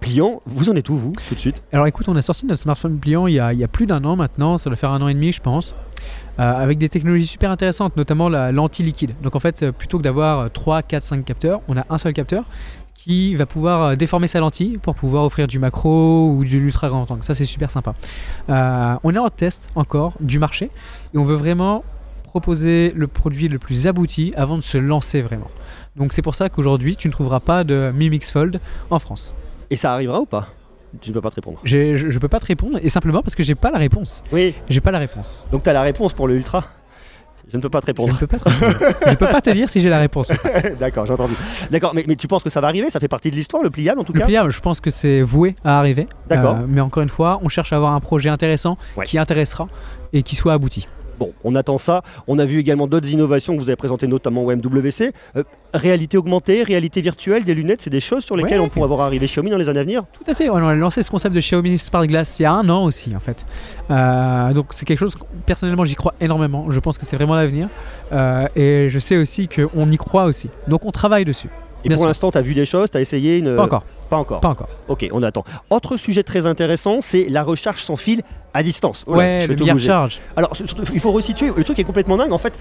pliants. 0.00 0.42
Vous 0.46 0.68
en 0.70 0.76
êtes 0.76 0.88
où 0.88 0.96
vous 0.96 1.12
tout 1.28 1.34
de 1.34 1.40
suite? 1.40 1.62
Alors 1.72 1.86
écoute, 1.86 2.08
on 2.08 2.16
a 2.16 2.22
sorti 2.22 2.46
notre 2.46 2.60
smartphone 2.60 2.98
pliant 2.98 3.26
il 3.26 3.34
y 3.34 3.40
a, 3.40 3.68
plus 3.68 3.86
d'un 3.86 4.04
an 4.04 4.16
maintenant, 4.16 4.58
ça 4.58 4.70
doit 4.70 4.76
faire 4.76 4.90
un 4.90 5.02
an 5.02 5.08
et 5.08 5.14
demi 5.14 5.32
je 5.32 5.40
pense, 5.40 5.74
euh, 6.38 6.42
avec 6.42 6.78
des 6.78 6.88
technologies 6.88 7.26
super 7.26 7.50
intéressantes, 7.50 7.96
notamment 7.96 8.28
la 8.28 8.52
lentille 8.52 8.86
liquide. 8.86 9.14
Donc 9.22 9.36
en 9.36 9.40
fait, 9.40 9.62
euh, 9.62 9.72
plutôt 9.72 9.98
que 9.98 10.02
d'avoir 10.02 10.50
3, 10.50 10.82
4, 10.82 11.02
5 11.02 11.24
capteurs, 11.24 11.60
on 11.68 11.76
a 11.76 11.84
un 11.90 11.98
seul 11.98 12.14
capteur 12.14 12.44
qui 12.94 13.34
va 13.34 13.46
pouvoir 13.46 13.82
euh, 13.82 13.96
déformer 13.96 14.28
sa 14.28 14.40
lentille 14.40 14.78
pour 14.78 14.94
pouvoir 14.94 15.24
offrir 15.24 15.46
du 15.46 15.58
macro 15.58 16.30
ou 16.30 16.44
de 16.44 16.50
l'ultra 16.50 16.88
grand 16.88 17.10
angle. 17.10 17.24
Ça 17.24 17.34
c'est 17.34 17.44
super 17.44 17.70
sympa. 17.70 17.94
On 18.48 19.14
est 19.14 19.18
en 19.18 19.30
test 19.30 19.68
encore 19.74 20.14
du 20.20 20.38
marché 20.38 20.70
et 21.14 21.18
on 21.18 21.24
veut 21.24 21.36
vraiment 21.36 21.84
proposer 22.24 22.92
le 22.94 23.06
produit 23.06 23.48
le 23.48 23.58
plus 23.58 23.86
abouti 23.86 24.32
avant 24.36 24.56
de 24.56 24.62
se 24.62 24.78
lancer 24.78 25.22
vraiment. 25.22 25.50
Donc 25.96 26.12
c'est 26.12 26.22
pour 26.22 26.34
ça 26.34 26.48
qu'aujourd'hui 26.48 26.94
tu 26.94 27.08
ne 27.08 27.12
trouveras 27.12 27.40
pas 27.40 27.64
de 27.64 27.90
Mi 27.94 28.10
Mix 28.10 28.30
Fold 28.30 28.60
en 28.90 28.98
France. 28.98 29.34
Et 29.70 29.76
ça 29.76 29.92
arrivera 29.92 30.20
ou 30.20 30.26
pas? 30.26 30.48
Tu 31.00 31.10
ne 31.10 31.14
peux 31.14 31.20
pas 31.20 31.30
te 31.30 31.34
répondre. 31.36 31.58
J'ai- 31.64 31.96
Je, 31.96 32.08
je 32.10 32.18
peux 32.18 32.28
pas 32.28 32.40
te 32.40 32.46
répondre 32.46 32.78
et 32.82 32.88
simplement 32.88 33.20
parce 33.22 33.34
que 33.34 33.42
j'ai 33.42 33.54
pas 33.54 33.70
la 33.70 33.78
réponse. 33.78 34.22
Oui, 34.32 34.54
J'ai 34.68 34.80
pas 34.80 34.90
la 34.90 34.98
réponse. 34.98 35.46
donc 35.52 35.62
tu 35.62 35.68
as 35.70 35.74
la 35.74 35.82
réponse 35.82 36.12
pour 36.14 36.26
le 36.28 36.34
Ultra? 36.36 36.64
Je 37.50 37.56
ne 37.56 37.62
peux 37.62 37.70
pas 37.70 37.80
te 37.80 37.86
Je 37.86 37.90
répondre. 37.92 38.12
ne 38.12 38.18
peux 38.18 38.26
pas 38.26 38.38
te 38.38 38.44
répondre. 38.48 38.94
je 39.06 39.14
peux 39.14 39.26
pas 39.26 39.40
te 39.40 39.48
dire 39.50 39.70
si 39.70 39.80
j'ai 39.80 39.88
la 39.88 39.98
réponse. 40.00 40.30
D'accord, 40.80 41.06
j'ai 41.06 41.14
entendu. 41.14 41.32
D'accord, 41.70 41.92
mais, 41.94 42.04
mais 42.06 42.14
tu 42.16 42.28
penses 42.28 42.42
que 42.42 42.50
ça 42.50 42.60
va 42.60 42.68
arriver? 42.68 42.90
Ça 42.90 43.00
fait 43.00 43.08
partie 43.08 43.30
de 43.30 43.36
l'histoire, 43.36 43.62
le 43.62 43.70
pliable 43.70 44.00
en 44.00 44.04
tout 44.04 44.12
Le 44.12 44.20
cas? 44.20 44.26
pliable, 44.26 44.50
je 44.50 44.60
pense 44.60 44.80
que 44.80 44.90
c'est 44.90 45.22
voué 45.22 45.56
à 45.64 45.78
arriver. 45.78 46.08
D'accord. 46.28 46.56
Euh, 46.56 46.66
mais 46.68 46.82
encore 46.82 47.02
une 47.02 47.08
fois, 47.08 47.38
on 47.42 47.48
cherche 47.48 47.72
à 47.72 47.76
avoir 47.76 47.92
un 47.94 48.00
projet 48.00 48.28
intéressant 48.28 48.76
Ouais. 48.98 49.04
qui 49.06 49.18
intéressera 49.18 49.66
et 50.12 50.22
qui 50.22 50.36
soit 50.36 50.52
abouti. 50.52 50.86
Bon, 51.18 51.32
on 51.44 51.54
attend 51.54 51.78
ça. 51.78 52.02
On 52.26 52.38
a 52.38 52.44
vu 52.44 52.58
également 52.60 52.86
d'autres 52.86 53.10
innovations 53.10 53.54
que 53.56 53.60
vous 53.60 53.68
avez 53.68 53.76
présentées, 53.76 54.06
notamment 54.06 54.44
au 54.44 54.50
MWC. 54.54 55.12
Euh, 55.36 55.42
réalité 55.74 56.16
augmentée, 56.16 56.62
réalité 56.62 57.00
virtuelle, 57.00 57.44
des 57.44 57.54
lunettes, 57.54 57.80
c'est 57.82 57.90
des 57.90 58.00
choses 58.00 58.24
sur 58.24 58.36
lesquelles 58.36 58.60
Ouais. 58.60 58.64
on 58.66 58.68
pourra 58.68 58.86
voir 58.86 59.00
arriver 59.00 59.26
Xiaomi 59.26 59.50
dans 59.50 59.58
les 59.58 59.68
années 59.68 59.80
à 59.80 59.84
venir 59.84 60.04
Tout 60.12 60.30
à 60.30 60.34
fait. 60.34 60.48
On 60.48 60.56
a 60.56 60.74
lancé 60.74 61.02
ce 61.02 61.10
concept 61.10 61.34
de 61.34 61.40
Xiaomi 61.40 61.78
Smart 61.78 62.06
Glass 62.06 62.38
il 62.38 62.44
y 62.44 62.46
a 62.46 62.52
un 62.52 62.68
an 62.68 62.84
aussi, 62.84 63.14
en 63.16 63.20
fait. 63.20 63.44
Euh, 63.90 64.52
donc 64.52 64.66
c'est 64.70 64.84
quelque 64.86 64.98
chose, 64.98 65.14
que, 65.14 65.20
personnellement, 65.46 65.84
j'y 65.84 65.94
crois 65.94 66.14
énormément. 66.20 66.66
Je 66.70 66.80
pense 66.80 66.98
que 66.98 67.04
c'est 67.06 67.16
vraiment 67.16 67.34
l'avenir. 67.34 67.68
Euh, 68.12 68.46
et 68.56 68.88
je 68.90 68.98
sais 68.98 69.16
aussi 69.16 69.48
qu'on 69.48 69.90
y 69.90 69.96
croit 69.96 70.24
aussi. 70.24 70.50
Donc 70.68 70.84
on 70.84 70.90
travaille 70.90 71.24
dessus. 71.24 71.48
Et 71.84 71.88
Bien 71.88 71.96
pour 71.96 72.06
l'instant, 72.06 72.30
tu 72.32 72.38
as 72.38 72.42
vu 72.42 72.54
des 72.54 72.64
choses, 72.64 72.90
tu 72.90 72.96
as 72.96 73.00
essayé 73.00 73.38
une. 73.38 73.54
Pas 73.56 73.64
encore. 73.64 73.84
Pas 74.10 74.16
encore. 74.16 74.40
Pas 74.40 74.48
encore. 74.48 74.68
Ok, 74.88 75.06
on 75.12 75.22
attend. 75.22 75.44
Autre 75.70 75.96
sujet 75.96 76.22
très 76.22 76.46
intéressant, 76.46 76.98
c'est 77.00 77.26
la 77.28 77.42
recharge 77.42 77.82
sans 77.82 77.96
fil 77.96 78.22
à 78.54 78.62
distance. 78.62 79.04
Oh 79.06 79.14
là, 79.14 79.16
je 79.16 79.18
ouais, 79.18 79.40
fais 79.40 79.46
le 79.48 79.56
tout 79.56 79.64
milliard 79.64 79.76
bouger. 79.76 79.86
charge. 79.86 80.20
Alors, 80.36 80.52
il 80.94 81.00
faut 81.00 81.12
resituer. 81.12 81.52
Le 81.54 81.64
truc 81.64 81.78
est 81.78 81.84
complètement 81.84 82.16
dingue. 82.16 82.32
En 82.32 82.38
fait, 82.38 82.54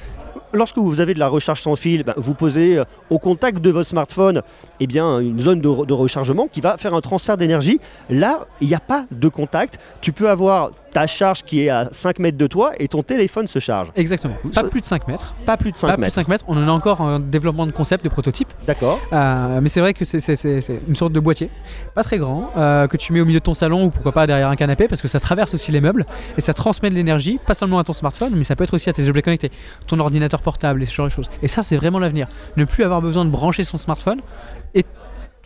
lorsque 0.54 0.78
vous 0.78 1.00
avez 1.00 1.14
de 1.14 1.20
la 1.20 1.30
recharge 1.30 1.62
sans 1.62 1.76
fil, 1.76 2.04
ben, 2.04 2.14
vous 2.18 2.34
posez 2.34 2.78
euh, 2.80 2.84
au 3.10 3.18
contact 3.20 3.60
de 3.60 3.70
votre 3.72 3.88
smartphone 3.88 4.42
eh 4.82 4.88
bien, 4.88 5.20
une 5.20 5.40
zone 5.40 5.62
de, 5.62 5.70
re- 5.70 5.86
de 5.86 5.94
rechargement 5.94 6.48
qui 6.52 6.60
va 6.62 6.78
faire 6.78 6.94
un 6.94 7.02
transfert 7.02 7.38
d'énergie. 7.38 7.80
Là, 8.10 8.46
il 8.62 8.68
n'y 8.68 8.76
a 8.76 8.80
pas 8.82 9.06
de 9.12 9.30
contact. 9.30 9.80
Tu 10.02 10.12
peux 10.12 10.30
avoir 10.30 10.72
ta 10.98 11.06
charge 11.06 11.44
qui 11.44 11.62
est 11.62 11.70
à 11.70 11.90
5 11.92 12.18
mètres 12.18 12.40
de 12.40 12.48
toi 12.48 12.72
et 12.80 12.88
ton 12.88 13.04
téléphone 13.04 13.46
se 13.46 13.60
charge. 13.60 13.92
Exactement. 13.96 14.34
Pas 14.52 14.64
plus 14.64 14.82
de 14.82 14.86
5 14.86 15.08
mètres. 15.08 15.36
Pas 15.46 15.56
plus 15.56 15.72
de 15.72 15.78
5 15.78 15.90
Pas 15.90 15.94
plus 15.94 15.98
de 15.98 16.02
mètres. 16.02 16.16
5 16.16 16.28
mètres. 16.28 16.44
On 16.48 16.58
en 16.58 16.68
a 16.68 16.72
encore 16.72 17.02
un 17.02 17.20
développement 17.20 17.68
de 17.68 17.72
concept, 17.72 18.04
de 18.04 18.10
prototype. 18.10 18.52
D'accord. 18.66 19.00
Euh, 19.14 19.62
mais 19.62 19.70
c'est 19.70 19.80
vrai 19.80 19.94
que 19.94 20.06
c'est 20.06 20.82
une 20.88 20.96
sorte 20.96 21.14
de 21.14 21.20
boîtier, 21.20 21.52
pas 21.94 22.02
très 22.02 22.18
grand, 22.18 22.50
euh, 22.58 22.88
que 22.88 22.98
tu 22.98 23.14
mets 23.14 23.22
au 23.22 23.26
milieu 23.26 23.38
de 23.38 23.44
ton 23.44 23.54
salon 23.54 23.86
ou 23.86 23.90
pourquoi 23.92 24.12
pas 24.12 24.26
derrière 24.26 24.50
un 24.50 24.56
canapé 24.56 24.88
parce 24.88 25.04
que 25.04 25.08
ça 25.08 25.20
traverse 25.20 25.54
aussi 25.54 25.72
les 25.72 25.82
meubles 25.82 26.04
et 26.36 26.42
ça 26.42 26.56
transmet 26.56 26.90
de 26.90 26.96
l'énergie, 26.96 27.40
pas 27.46 27.54
seulement 27.54 27.78
à 27.78 27.84
ton 27.84 27.94
smartphone, 27.94 28.34
mais 28.36 28.44
ça 28.44 28.56
peut 28.56 28.64
être 28.64 28.74
aussi 28.74 28.90
à 28.90 28.94
tes 28.94 29.08
objets 29.08 29.22
connectés, 29.22 29.52
ton 29.86 30.00
ordinateur 30.00 30.42
portable 30.42 30.82
et 30.82 30.88
ce 30.88 30.96
genre 30.96 31.06
de 31.06 31.12
choses. 31.12 31.30
Et 31.44 31.48
ça, 31.48 31.62
c'est 31.62 31.78
vraiment 31.78 32.00
l'avenir. 32.00 32.28
Ne 32.56 32.66
plus 32.66 32.84
avoir 32.84 33.04
besoin 33.04 33.24
de 33.24 33.30
brancher 33.30 33.64
son 33.64 33.78
smartphone 33.78 34.22
et 34.74 34.84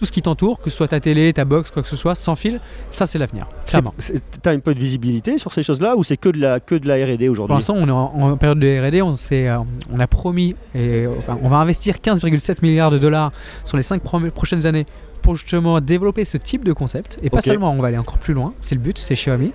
tout 0.02 0.08
ce 0.08 0.12
qui 0.12 0.24
t'entoure, 0.24 0.60
que 0.60 0.72
ce 0.72 0.78
soit 0.78 0.88
ta 0.88 1.00
télé, 1.00 1.32
ta 1.32 1.46
box, 1.46 1.70
quoi 1.70 1.84
que 1.84 1.88
ce 1.88 1.96
soit, 1.96 2.16
sans 2.16 2.36
fil, 2.36 2.60
ça 2.90 3.06
c'est 3.06 3.20
l'avenir, 3.20 3.46
clairement. 3.68 3.94
Tu 4.00 4.50
as 4.50 4.52
un 4.52 4.58
peu 4.58 4.74
de 4.74 4.80
visibilité 4.80 5.38
sur 5.38 5.54
ces 5.54 5.62
choses-là 5.62 5.96
ou 5.96 6.04
c'est 6.04 6.18
que 6.18 6.30
de 6.30 6.40
la, 6.40 6.60
que 6.60 6.74
de 6.74 6.88
la 6.88 6.96
R&D 6.96 7.28
Pour 7.28 7.34
aujourd'hui 7.34 7.56
l'instant, 7.58 7.76
on 7.78 7.88
est 7.88 7.92
en, 7.92 8.32
en 8.32 8.36
période 8.36 8.58
de 8.58 8.88
R&D. 8.88 9.04
On, 9.04 9.16
s'est, 9.16 9.48
euh, 9.48 9.60
on 9.94 10.00
a 10.00 10.08
promis, 10.08 10.56
et, 10.74 11.06
euh, 11.06 11.12
enfin, 11.20 11.38
on 11.44 11.50
va 11.50 11.58
investir 11.58 11.98
15,7 11.98 12.64
milliards 12.64 12.90
de 12.90 12.98
dollars 12.98 13.32
sur 13.64 13.78
les 13.78 13.84
5 13.84 14.02
prochaines 14.34 14.66
années 14.66 14.88
pour 15.22 15.36
justement 15.36 15.80
développer 15.82 16.26
ce 16.26 16.38
type 16.38 16.64
de 16.64 16.74
concept. 16.74 17.20
Et 17.22 17.30
pas 17.30 17.42
seulement, 17.42 17.72
on 17.72 17.80
va 17.80 17.90
aller 17.90 18.00
encore 18.00 18.18
plus 18.18 18.34
loin. 18.34 18.56
C'est 18.60 18.74
le 18.74 18.82
but, 18.82 18.98
c'est 18.98 19.14
Xiaomi. 19.14 19.54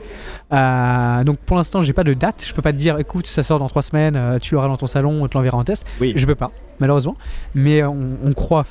Euh, 0.53 1.25
donc 1.25 1.39
pour 1.39 1.57
l'instant, 1.57 1.83
j'ai 1.83 1.93
pas 1.93 2.05
de 2.05 2.15
date. 2.15 2.45
Je 2.47 2.55
peux 2.55 2.63
pas 2.63 2.73
te 2.73 2.79
dire, 2.79 3.01
écoute, 3.01 3.27
ça 3.27 3.43
sort 3.43 3.59
dans 3.59 3.69
3 3.69 3.83
semaines, 3.83 4.15
euh, 4.15 4.39
tu 4.39 4.55
l'auras 4.55 4.69
dans 4.69 4.77
ton 4.77 4.87
salon, 4.87 5.25
on 5.25 5.27
te 5.27 5.37
l'enverra 5.37 5.59
en 5.59 5.65
test. 5.65 5.85
Oui. 6.01 6.13
Je 6.15 6.25
peux 6.25 6.37
pas, 6.37 6.53
malheureusement. 6.79 7.17
Mais 7.57 7.83
on, 7.83 8.17
on 8.25 8.33
croit 8.33 8.65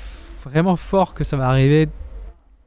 vraiment 0.45 0.75
fort 0.75 1.13
que 1.13 1.23
ça 1.23 1.37
va 1.37 1.47
arriver 1.49 1.87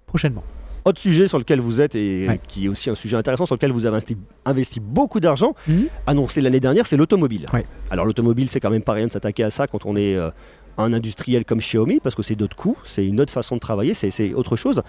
prochainement. 0.07 0.43
Autre 0.85 1.01
sujet 1.01 1.29
sur 1.29 1.39
lequel 1.39 1.61
vous 1.61 1.81
êtes 1.81 1.95
et 1.97 2.27
Ouais. 2.29 2.41
qui 2.49 2.65
est 2.67 2.69
aussi 2.69 2.89
un 2.89 2.95
sujet 2.95 3.17
intéressant 3.17 3.45
sur 3.47 3.57
lequel 3.57 3.73
vous 3.73 3.85
avez 3.85 3.97
investi, 3.97 4.17
investi 4.47 4.81
beaucoup 4.81 5.21
d'argent, 5.21 5.55
Mhm. 5.67 5.87
annoncé 6.07 6.41
l'année 6.41 6.61
dernière, 6.61 6.87
c'est 6.87 6.97
l'automobile. 6.97 7.47
Ouais. 7.53 7.67
Alors 7.91 8.07
l'automobile, 8.07 8.49
c'est 8.49 8.61
quand 8.61 8.71
même 8.71 8.83
pas 8.83 8.93
rien 8.95 9.07
de 9.07 9.13
s'attaquer 9.13 9.45
à 9.45 9.51
ça 9.51 9.67
quand 9.67 9.85
on 9.85 9.97
est 9.97 10.15
euh, 10.17 10.31
un 10.79 10.93
industriel 10.93 11.45
comme 11.45 11.59
Xiaomi, 11.59 12.01
parce 12.01 12.15
que 12.15 12.23
c'est 12.23 12.37
d'autres 12.37 12.57
coûts, 12.57 12.77
c'est 12.85 13.05
une 13.05 13.21
autre 13.21 13.33
façon 13.33 13.57
de 13.57 13.61
travailler, 13.61 13.93
c'est 13.95 14.33
autre 14.35 14.57
chose. 14.57 14.83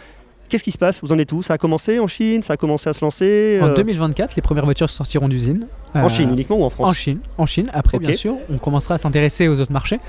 Qu'est-ce 0.48 0.64
qui 0.64 0.72
se 0.72 0.78
passe? 0.80 1.02
Vous 1.04 1.12
en 1.12 1.18
êtes 1.20 1.32
où? 1.32 1.44
Ça 1.44 1.56
a 1.56 1.58
commencé 1.60 2.00
en 2.00 2.08
Chine? 2.08 2.42
Ça 2.42 2.54
a 2.54 2.58
commencé 2.58 2.90
à 2.90 2.94
se 2.94 3.04
lancer 3.06 3.60
En 3.62 3.68
euh, 3.68 3.76
2024, 3.76 4.36
les 4.36 4.42
premières 4.42 4.66
voitures 4.66 4.90
sortiront 4.90 5.28
d'usine. 5.28 5.68
En 5.94 6.06
Euh, 6.06 6.10
Chine 6.10 6.30
uniquement 6.32 6.58
ou 6.58 6.64
en 6.64 6.70
France? 6.72 6.88
En 6.88 6.94
Chine, 6.94 7.20
en 7.38 7.46
Chine. 7.46 7.70
Après, 7.74 8.00
bien 8.00 8.14
sûr, 8.14 8.36
on 8.50 8.58
commencera 8.58 8.96
à 8.96 8.98
s'intéresser 8.98 9.48
aux 9.48 9.60
autres 9.60 9.72
marchés. 9.72 10.00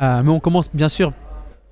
Euh, 0.00 0.22
mais 0.22 0.30
on 0.30 0.38
commence 0.38 0.68
bien 0.72 0.88
sûr 0.88 1.12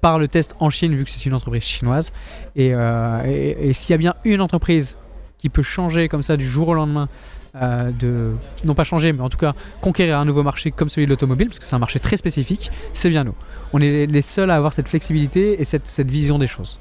par 0.00 0.18
le 0.18 0.28
test 0.28 0.54
en 0.60 0.70
Chine, 0.70 0.94
vu 0.94 1.04
que 1.04 1.10
c'est 1.10 1.24
une 1.26 1.34
entreprise 1.34 1.62
chinoise. 1.64 2.12
Et, 2.56 2.70
euh, 2.72 3.22
et- 3.24 3.72
s'il 3.72 3.90
y 3.92 3.94
a 3.94 3.98
bien 3.98 4.14
une 4.24 4.40
entreprise 4.40 4.96
qui 5.38 5.48
peut 5.48 5.62
changer 5.62 6.08
comme 6.08 6.22
ça 6.22 6.36
du 6.36 6.46
jour 6.46 6.68
au 6.68 6.74
lendemain, 6.74 7.08
euh, 7.56 7.90
de 7.90 8.32
non 8.64 8.74
pas 8.74 8.84
changer, 8.84 9.12
mais 9.12 9.20
en 9.22 9.28
tout 9.28 9.38
cas 9.38 9.54
conquérir 9.80 10.18
un 10.20 10.24
nouveau 10.24 10.42
marché 10.42 10.70
comme 10.70 10.88
celui 10.88 11.06
de 11.06 11.10
l'automobile, 11.10 11.48
parce 11.48 11.58
que 11.58 11.66
c'est 11.66 11.74
un 11.76 11.78
marché 11.80 11.98
très 11.98 12.16
spécifique, 12.16 12.70
c'est 12.92 13.08
bien 13.08 13.24
nous. 13.24 13.34
On 13.72 13.80
est 13.80 14.06
les- 14.06 14.22
seuls 14.22 14.50
à 14.50 14.56
avoir 14.56 14.72
cette 14.72 14.88
flexibilité 14.88 15.60
et 15.60 15.64
cette 15.64 16.10
vision 16.10 16.38
des 16.38 16.46
choses. 16.46 16.78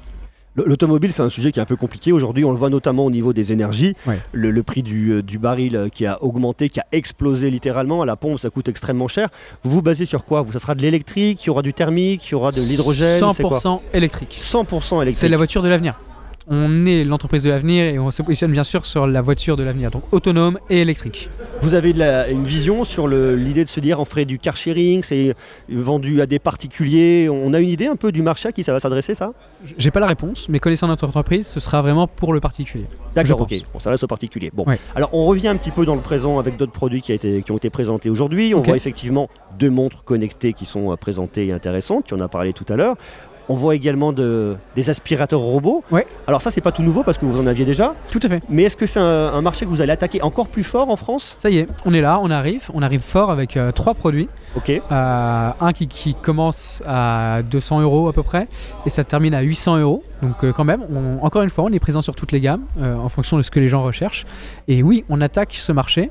Le- 0.58 0.64
L'automobile, 0.66 1.12
c'est 1.12 1.22
un 1.22 1.28
sujet 1.28 1.52
qui 1.52 1.58
est 1.58 1.62
un 1.62 1.66
peu 1.66 1.76
compliqué 1.76 2.12
aujourd'hui. 2.12 2.44
On 2.44 2.52
le 2.52 2.58
voit 2.58 2.70
notamment 2.70 3.04
au 3.04 3.10
niveau 3.10 3.32
des 3.32 3.52
énergies. 3.52 3.94
Ouais. 4.06 4.18
Le, 4.32 4.50
le 4.50 4.62
prix 4.62 4.82
du, 4.82 5.10
euh, 5.12 5.22
du 5.22 5.38
baril 5.38 5.76
euh, 5.76 5.88
qui 5.88 6.04
a 6.06 6.22
augmenté, 6.22 6.68
qui 6.68 6.80
a 6.80 6.86
explosé 6.92 7.50
littéralement. 7.50 8.02
À 8.02 8.06
la 8.06 8.16
pompe, 8.16 8.38
ça 8.38 8.50
coûte 8.50 8.68
extrêmement 8.68 9.08
cher. 9.08 9.28
Vous 9.64 9.70
vous 9.70 9.82
basez 9.82 10.04
sur 10.04 10.24
quoi 10.24 10.42
Vous, 10.42 10.52
Ça 10.52 10.58
sera 10.58 10.74
de 10.74 10.82
l'électrique, 10.82 11.42
il 11.44 11.46
y 11.46 11.50
aura 11.50 11.62
du 11.62 11.72
thermique, 11.74 12.26
il 12.28 12.32
y 12.32 12.34
aura 12.34 12.50
de 12.52 12.60
l'hydrogène 12.60 13.22
c'est 13.32 13.42
quoi? 13.42 13.58
100% 13.58 13.80
électrique. 13.94 14.36
100% 14.40 15.02
électrique. 15.02 15.16
C'est 15.18 15.28
la 15.28 15.36
voiture 15.36 15.62
de 15.62 15.68
l'avenir. 15.68 15.94
On 16.50 16.86
est 16.86 17.04
l'entreprise 17.04 17.42
de 17.44 17.50
l'avenir 17.50 17.84
et 17.84 17.98
on 17.98 18.10
se 18.10 18.22
positionne 18.22 18.52
bien 18.52 18.64
sûr 18.64 18.86
sur 18.86 19.06
la 19.06 19.20
voiture 19.20 19.56
de 19.56 19.62
l'avenir, 19.62 19.90
donc 19.90 20.04
autonome 20.12 20.58
et 20.70 20.80
électrique. 20.80 21.28
Vous 21.60 21.74
avez 21.74 21.92
de 21.92 21.98
la- 21.98 22.30
une 22.30 22.44
vision 22.44 22.84
sur 22.84 23.06
l'idée 23.06 23.64
de 23.64 23.68
se 23.68 23.80
dire 23.80 24.00
on 24.00 24.06
ferait 24.06 24.24
du 24.24 24.38
car 24.38 24.56
sharing, 24.56 25.02
c'est 25.02 25.34
vendu 25.68 26.22
à 26.22 26.26
des 26.26 26.38
particuliers. 26.38 27.28
On 27.30 27.52
a 27.52 27.60
une 27.60 27.68
idée 27.68 27.86
un 27.86 27.96
peu 27.96 28.12
du 28.12 28.22
marché 28.22 28.48
à 28.48 28.52
qui 28.52 28.62
ça 28.62 28.72
va 28.72 28.80
s'adresser, 28.80 29.12
ça? 29.12 29.32
J'ai 29.76 29.90
pas 29.90 30.00
la 30.00 30.06
réponse, 30.06 30.48
mais 30.48 30.58
connaissant 30.58 30.86
notre 30.88 31.06
entreprise, 31.06 31.46
ce 31.46 31.60
sera 31.60 31.82
vraiment 31.82 32.06
pour 32.06 32.32
le 32.32 32.40
particulier. 32.40 32.86
D'accord, 33.14 33.42
ok. 33.42 33.54
Bon, 33.72 33.78
ça 33.80 33.90
reste 33.90 34.04
au 34.04 34.06
particulier. 34.06 34.50
Bon, 34.54 34.64
Ouais. 34.66 34.78
alors 34.94 35.10
on 35.12 35.26
revient 35.26 35.48
un 35.48 35.56
petit 35.56 35.70
peu 35.72 35.84
dans 35.84 35.96
le 35.96 36.00
présent 36.02 36.38
avec 36.38 36.56
d'autres 36.56 36.72
produits 36.72 37.02
qui, 37.02 37.12
a 37.12 37.14
été- 37.16 37.42
qui 37.42 37.52
ont 37.52 37.56
été 37.58 37.68
présentés 37.68 38.08
aujourd'hui. 38.08 38.54
On 38.54 38.62
voit 38.62 38.76
effectivement 38.76 39.28
deux 39.58 39.70
montres 39.70 40.02
connectées 40.04 40.52
qui 40.54 40.64
sont 40.64 40.92
euh, 40.92 40.96
présentées 40.96 41.48
et 41.48 41.52
intéressantes. 41.52 42.04
Tu 42.06 42.14
en 42.14 42.20
as 42.20 42.28
parlé 42.28 42.52
tout 42.54 42.66
à 42.70 42.76
l'heure. 42.76 42.96
On 43.48 43.54
voit 43.54 43.74
également 43.74 44.12
de- 44.12 44.56
des 44.76 44.90
aspirateurs 44.90 45.40
robots. 45.40 45.82
Ouais. 45.90 46.06
Alors 46.26 46.42
ça, 46.42 46.50
c'est 46.50 46.60
pas 46.60 46.72
tout 46.72 46.82
nouveau 46.82 47.02
parce 47.02 47.16
que 47.18 47.24
vous 47.24 47.40
en 47.40 47.46
aviez 47.46 47.64
déjà. 47.64 47.94
Tout 48.10 48.20
à 48.22 48.28
fait. 48.28 48.42
Mais 48.48 48.64
est-ce 48.64 48.76
que 48.76 48.86
c'est 48.86 49.00
un, 49.00 49.04
un 49.32 49.40
marché 49.42 49.64
que 49.64 49.70
vous 49.70 49.80
allez 49.80 49.92
attaquer 49.92 50.20
encore 50.22 50.48
plus 50.48 50.64
fort 50.64 50.90
en 50.90 50.96
France? 50.96 51.34
Ça 51.38 51.48
y 51.50 51.58
est, 51.58 51.66
on 51.86 51.94
est 51.94 52.00
là, 52.00 52.18
on 52.22 52.30
arrive, 52.30 52.68
on 52.74 52.82
arrive 52.82 53.00
fort 53.00 53.30
avec 53.30 53.56
euh, 53.56 53.70
trois 53.72 53.94
produits. 53.94 54.28
Ok. 54.56 54.70
Euh, 54.70 55.50
un 55.60 55.72
qui, 55.72 55.88
qui 55.88 56.14
commence 56.14 56.82
à 56.86 57.40
200 57.42 57.80
euros 57.80 58.08
à 58.08 58.12
peu 58.12 58.22
près 58.22 58.48
et 58.86 58.90
ça 58.90 59.04
termine 59.04 59.34
à 59.34 59.40
800 59.40 59.78
euros. 59.78 60.02
Donc 60.22 60.44
euh, 60.44 60.52
quand 60.52 60.64
même, 60.64 60.82
on- 60.94 61.24
encore 61.24 61.42
une 61.42 61.50
fois, 61.50 61.64
on 61.64 61.72
est 61.72 61.78
présent 61.78 62.02
sur 62.02 62.14
toutes 62.16 62.32
les 62.32 62.40
gammes 62.40 62.64
en 62.80 63.08
fonction 63.08 63.36
de 63.36 63.42
ce 63.42 63.50
que 63.50 63.60
les 63.60 63.68
gens 63.68 63.82
recherchent. 63.82 64.26
Et 64.68 64.82
oui, 64.82 65.04
on 65.08 65.20
attaque 65.20 65.54
ce 65.54 65.72
marché, 65.72 66.10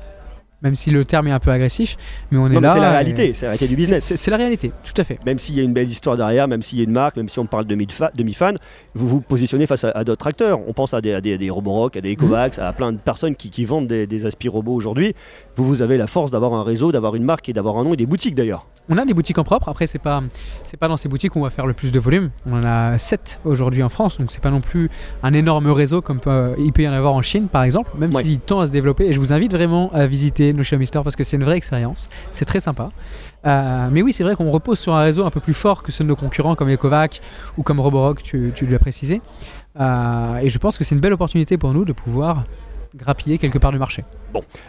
même 0.62 0.74
si 0.74 0.90
le 0.90 1.04
terme 1.04 1.28
est 1.28 1.32
un 1.32 1.38
peu 1.38 1.50
agressif, 1.50 1.96
mais 2.30 2.38
on 2.38 2.46
est 2.48 2.54
Non, 2.54 2.60
mais 2.60 2.66
là. 2.66 2.72
c'est 2.74 2.80
la 2.80 2.90
réalité. 2.90 3.32
C'est 3.32 3.46
la 3.46 3.50
réalité 3.50 3.68
du 3.68 3.76
business. 3.76 4.12
C'est 4.16 4.30
la 4.30 4.36
réalité, 4.36 4.72
tout 4.82 5.00
à 5.00 5.04
fait. 5.04 5.18
Même 5.24 5.38
s'il 5.38 5.54
y 5.56 5.60
a 5.60 5.62
une 5.62 5.72
belle 5.72 5.88
histoire 5.88 6.16
derrière, 6.16 6.48
même 6.48 6.62
s'il 6.62 6.78
y 6.78 6.80
a 6.80 6.84
une 6.84 6.90
marque, 6.92 7.16
même 7.16 7.28
si 7.28 7.38
on 7.38 7.46
parle 7.46 7.66
de 7.66 7.74
demi-fan, 7.74 8.56
vous 8.94 9.06
vous 9.06 9.20
positionnez 9.20 9.66
face 9.66 9.84
à, 9.84 9.90
à 9.90 10.04
d'autres 10.04 10.26
acteurs. 10.26 10.60
On 10.66 10.72
pense 10.72 10.94
à 10.94 11.00
des, 11.00 11.12
à 11.14 11.20
des, 11.20 11.34
à 11.34 11.38
des 11.38 11.50
Roborock, 11.50 11.96
à 11.96 12.00
des 12.00 12.12
Ecovacs, 12.14 12.58
à 12.58 12.72
plein 12.72 12.92
de 12.92 12.98
personnes 12.98 13.36
qui, 13.36 13.50
qui 13.50 13.64
vendent 13.64 13.86
des, 13.86 14.06
des 14.06 14.26
aspi 14.26 14.48
robots 14.48 14.74
aujourd'hui. 14.74 15.14
Vous, 15.56 15.64
vous 15.64 15.82
avez 15.82 15.96
la 15.96 16.06
force 16.06 16.30
d'avoir 16.30 16.52
un 16.54 16.64
réseau, 16.64 16.90
d'avoir 16.92 17.14
une 17.14 17.24
marque 17.24 17.48
et 17.48 17.52
d'avoir 17.52 17.76
un 17.78 17.84
nom 17.84 17.92
et 17.94 17.96
des 17.96 18.06
boutiques 18.06 18.34
d'ailleurs. 18.34 18.66
On 18.90 18.96
a 18.98 19.04
des 19.04 19.12
boutiques 19.14 19.38
en 19.38 19.44
propre. 19.44 19.68
Après, 19.68 19.86
c'est 19.86 19.98
pas 19.98 20.22
c'est 20.64 20.76
pas 20.78 20.88
dans 20.88 20.96
ces 20.96 21.08
boutiques 21.08 21.32
qu'on 21.32 21.42
va 21.42 21.50
faire 21.50 21.66
le 21.66 21.74
plus 21.74 21.92
de 21.92 21.98
volume. 22.00 22.30
On 22.46 22.58
en 22.58 22.64
a 22.64 22.96
7 22.98 23.40
aujourd'hui 23.44 23.82
en 23.82 23.88
France, 23.88 24.18
donc 24.18 24.30
c'est 24.30 24.42
pas 24.42 24.50
non 24.50 24.60
plus 24.60 24.90
un 25.22 25.32
énorme 25.34 25.70
réseau 25.70 26.00
comme 26.00 26.20
peut- 26.20 26.54
il 26.58 26.72
peut 26.72 26.82
y 26.82 26.88
en 26.88 26.92
avoir 26.92 27.12
en 27.12 27.22
Chine, 27.22 27.48
par 27.48 27.62
exemple, 27.64 27.90
même 27.98 28.14
Ouais. 28.14 28.22
s'il 28.22 28.40
tend 28.40 28.60
à 28.60 28.66
se 28.66 28.72
développer. 28.72 29.04
Et 29.06 29.12
je 29.12 29.18
vous 29.20 29.32
invite 29.32 29.52
vraiment 29.52 29.90
à 29.92 30.06
visiter 30.06 30.52
nos 30.52 30.62
Xiaomi 30.62 30.86
Store 30.86 31.04
parce 31.04 31.16
que 31.16 31.24
c'est 31.24 31.36
une 31.36 31.44
vraie 31.44 31.56
expérience. 31.56 32.08
C'est 32.32 32.44
très 32.46 32.60
sympa. 32.60 32.90
Euh, 33.46 33.88
mais 33.92 34.02
oui, 34.02 34.12
c'est 34.12 34.24
vrai 34.24 34.34
qu'on 34.36 34.50
repose 34.50 34.78
sur 34.78 34.94
un 34.94 35.02
réseau 35.02 35.24
un 35.26 35.30
peu 35.30 35.40
plus 35.40 35.54
fort 35.54 35.82
que 35.82 35.92
ceux 35.92 36.02
de 36.04 36.08
nos 36.08 36.16
concurrents 36.16 36.54
comme 36.54 36.70
Ecovac 36.70 37.20
ou 37.56 37.62
comme 37.62 37.78
Roborock, 37.80 38.22
tu, 38.22 38.52
tu 38.54 38.66
l'as 38.66 38.78
précisé. 38.78 39.20
Euh, 39.78 40.38
et 40.38 40.48
je 40.48 40.58
pense 40.58 40.76
que 40.76 40.82
c'est 40.84 40.94
une 40.94 41.00
belle 41.00 41.12
opportunité 41.12 41.56
pour 41.56 41.72
nous 41.72 41.84
de 41.84 41.92
pouvoir 41.92 42.44
grappiller 42.94 43.38
quelque 43.38 43.58
part 43.58 43.72
du 43.72 43.78
marché. 43.78 44.04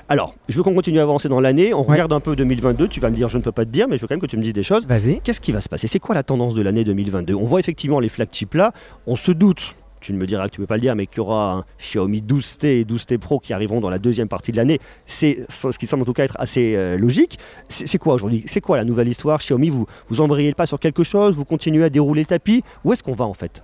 Alors, 0.08 0.36
je 0.48 0.58
veux 0.58 0.64
qu'on 0.64 0.74
continue 0.74 1.00
à 1.00 1.04
avancer 1.04 1.30
dans 1.30 1.40
l'année. 1.40 1.74
On 1.74 1.82
Ouais. 1.82 1.92
regarde 1.94 2.14
un 2.14 2.20
peu 2.20 2.36
2022. 2.36 2.88
Tu 2.88 3.00
vas 3.00 3.10
me 3.10 3.16
dire, 3.16 3.30
je 3.30 3.38
ne 3.38 3.44
peux 3.44 3.52
pas 3.52 3.66
te 3.66 3.70
dire, 3.72 3.88
mais 3.90 3.98
je 3.98 4.02
veux 4.02 4.08
quand 4.08 4.16
même 4.16 4.22
que 4.22 4.26
tu 4.28 4.38
me 4.38 4.44
dises 4.44 4.54
des 4.54 4.64
choses. 4.64 4.86
Vas-y. 4.88 5.22
Qu'est-ce 5.22 5.42
qui 5.42 5.52
va 5.52 5.62
se 5.62 5.70
passer? 5.70 5.88
C'est 5.88 6.00
quoi 6.00 6.16
la 6.16 6.24
tendance 6.24 6.54
de 6.56 6.62
l'année 6.62 6.84
2022 6.84 7.34
On 7.36 7.46
voit 7.46 7.60
effectivement 7.60 8.00
les 8.00 8.10
flagships 8.10 8.54
là. 8.54 8.74
On 9.08 9.16
se 9.16 9.32
doute, 9.32 9.76
tu 10.02 10.14
ne 10.14 10.18
me 10.18 10.26
diras 10.26 10.48
que 10.48 10.56
tu 10.56 10.62
ne 10.62 10.66
peux 10.66 10.68
pas 10.68 10.76
le 10.76 10.82
dire, 10.82 10.96
mais 10.96 11.06
qu'il 11.08 11.18
y 11.18 11.20
aura 11.22 11.54
un 11.54 11.66
Xiaomi 11.78 12.22
12T 12.22 12.66
et 12.82 12.84
12T 12.86 13.18
Pro 13.18 13.40
qui 13.40 13.54
arriveront 13.54 13.82
dans 13.82 13.90
la 13.90 14.00
deuxième 14.00 14.28
partie 14.30 14.52
de 14.52 14.58
l'année. 14.58 14.80
C'est 15.06 15.46
ce 15.50 15.78
qui 15.78 15.88
semble 15.88 16.04
en 16.04 16.06
tout 16.06 16.14
cas 16.14 16.24
être 16.24 16.38
assez 16.40 16.76
euh, 16.76 16.98
logique. 16.98 17.38
C'est 17.70 17.98
quoi 17.98 18.14
aujourd'hui? 18.14 18.44
C'est 18.46 18.62
quoi 18.62 18.78
la 18.78 18.86
nouvelle 18.86 19.08
histoire? 19.08 19.40
Xiaomi, 19.40 19.70
vous, 19.70 19.86
vous 20.10 20.22
embrayez 20.22 20.50
le 20.50 20.56
pas 20.56 20.66
sur 20.66 20.80
quelque 20.80 21.04
chose? 21.04 21.36
Vous 21.36 21.46
continuez 21.46 21.84
à 21.84 21.90
dérouler 21.90 22.22
le 22.22 22.28
tapis? 22.28 22.64
Où 22.84 22.94
est-ce 22.94 23.04
qu'on 23.04 23.16
va 23.16 23.26
en 23.26 23.34
fait? 23.34 23.64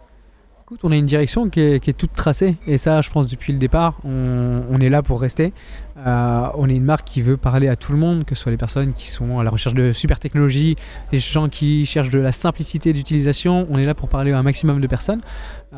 Écoute, 0.66 0.80
on 0.82 0.92
a 0.92 0.96
une 0.96 1.06
direction 1.06 1.48
qui 1.48 1.62
est, 1.62 1.80
qui 1.80 1.92
est 1.92 1.94
toute 1.94 2.14
tracée 2.14 2.58
et 2.66 2.80
ça, 2.80 3.00
je 3.01 3.12
pense, 3.12 3.28
depuis 3.28 3.54
le 3.54 3.60
départ, 3.60 4.00
on, 4.04 4.64
on 4.68 4.80
est 4.80 4.90
là 4.90 5.04
pour 5.04 5.22
rester. 5.22 5.54
Euh, 5.96 6.48
on 6.56 6.68
est 6.68 6.75
une 6.75 6.84
marque 6.84 7.06
qui 7.06 7.22
veut 7.22 7.38
parler 7.38 7.68
à 7.68 7.75
tout 7.75 7.92
le 7.92 8.00
monde, 8.00 8.25
que 8.25 8.34
ce 8.34 8.42
soit 8.42 8.51
les 8.51 8.58
personnes 8.58 8.94
qui 8.94 9.10
sont 9.10 9.38
à 9.38 9.44
la 9.44 9.51
recherche 9.51 9.75
de 9.75 9.92
super 9.92 10.20
technologies, 10.20 10.75
les 11.12 11.20
gens 11.20 11.50
qui 11.50 11.86
cherchent 11.86 12.10
de 12.10 12.18
la 12.18 12.32
simplicité 12.32 12.94
d'utilisation. 12.94 13.68
On 13.70 13.78
est 13.78 13.84
là 13.84 13.94
pour 13.94 14.10
parler 14.10 14.32
à 14.32 14.40
un 14.40 14.42
maximum 14.42 14.82
de 14.82 14.88
personnes. 14.88 15.22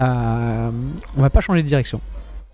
Euh, 0.01 0.69
on 1.17 1.21
va 1.21 1.29
pas 1.29 1.41
changer 1.41 1.63
de 1.63 1.67
direction. 1.67 1.99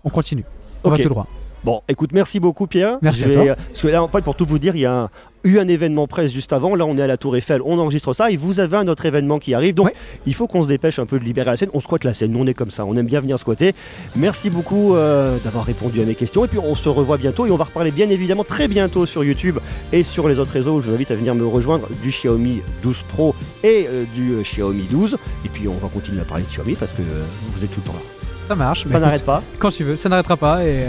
On 0.02 0.10
continue. 0.10 0.44
On 0.82 0.90
va 0.90 0.98
tout 0.98 1.08
droit. 1.08 1.28
Bon, 1.64 1.80
écoute, 1.88 2.10
merci 2.12 2.40
beaucoup 2.40 2.66
Pierre. 2.66 2.98
Merci 3.00 3.20
Je 3.20 3.24
à 3.24 3.28
vais- 3.28 3.34
toi. 3.34 3.44
euh, 3.44 3.54
Parce 3.68 3.80
que 3.80 3.88
là, 3.88 4.02
en 4.02 4.08
fait, 4.08 4.20
pour 4.22 4.36
tout 4.36 4.44
vous 4.44 4.58
dire, 4.58 4.76
il 4.76 4.82
y 4.82 4.86
a 4.86 4.92
un- 5.04 5.08
eu 5.44 5.58
un 5.58 5.66
événement 5.66 6.06
presse 6.06 6.30
juste 6.30 6.52
avant. 6.52 6.74
Là, 6.74 6.84
on 6.84 6.96
est 6.98 7.02
à 7.02 7.06
la 7.06 7.16
Tour 7.16 7.36
Eiffel, 7.38 7.62
on 7.64 7.78
enregistre 7.78 8.12
ça 8.12 8.30
et 8.30 8.36
vous 8.36 8.60
avez 8.60 8.76
un 8.76 8.86
autre 8.86 9.06
événement 9.06 9.38
qui 9.38 9.54
arrive. 9.54 9.74
Donc, 9.74 9.86
Ouais. 9.86 9.94
il 10.26 10.34
faut 10.34 10.46
qu'on 10.46 10.60
se 10.60 10.68
dépêche 10.68 10.98
un 10.98 11.06
peu 11.06 11.18
de 11.18 11.24
libérer 11.24 11.50
la 11.50 11.56
scène. 11.56 11.70
On 11.72 11.80
squatte 11.80 12.04
la 12.04 12.12
scène, 12.12 12.32
nous 12.32 12.40
on 12.40 12.46
est 12.46 12.52
comme 12.52 12.70
ça, 12.70 12.84
on 12.84 12.94
aime 12.96 13.06
bien 13.06 13.20
venir 13.20 13.38
squatter. 13.38 13.74
Merci 14.14 14.50
beaucoup 14.50 14.94
euh, 14.94 15.38
d'avoir 15.42 15.64
répondu 15.64 16.02
à 16.02 16.04
mes 16.04 16.14
questions 16.14 16.44
et 16.44 16.48
puis 16.48 16.58
on 16.58 16.74
se 16.74 16.90
revoit 16.90 17.16
bientôt 17.16 17.46
et 17.46 17.50
on 17.50 17.56
va 17.56 17.64
reparler 17.64 17.90
bien 17.92 18.10
évidemment 18.10 18.44
très 18.44 18.68
bientôt 18.68 19.06
sur 19.06 19.24
YouTube 19.24 19.58
et 19.90 20.02
sur 20.02 20.28
les 20.28 20.38
autres 20.38 20.52
réseaux. 20.52 20.82
Je 20.82 20.88
vous 20.88 20.94
invite 20.94 21.12
à 21.12 21.14
venir 21.14 21.34
me 21.34 21.46
rejoindre 21.46 21.88
du 22.02 22.10
Xiaomi 22.10 22.60
12 22.82 23.02
Pro 23.08 23.34
et 23.62 23.86
euh, 23.88 24.04
du 24.14 24.32
euh, 24.32 24.42
Xiaomi 24.42 24.82
12. 24.90 25.16
Et 25.46 25.48
puis, 25.48 25.66
on 25.66 25.72
va 25.78 25.88
continuer 25.88 26.20
à 26.20 26.24
parler 26.24 26.44
de 26.44 26.48
Xiaomi 26.50 26.74
parce 26.74 26.92
que 26.92 27.00
vous 27.02 27.64
êtes 27.64 27.70
tout 27.72 27.80
le 27.82 27.86
temps 27.90 27.96
là. 27.96 28.00
Ça 28.46 28.54
marche. 28.54 28.82
Ça 28.84 28.90
Bah, 28.90 29.00
n'arrête 29.00 29.24
pas. 29.24 29.42
Quand 29.58 29.70
tu 29.70 29.84
veux. 29.84 29.96
Ça 29.96 30.10
n'arrêtera 30.10 30.36
pas 30.36 30.62
et, 30.66 30.84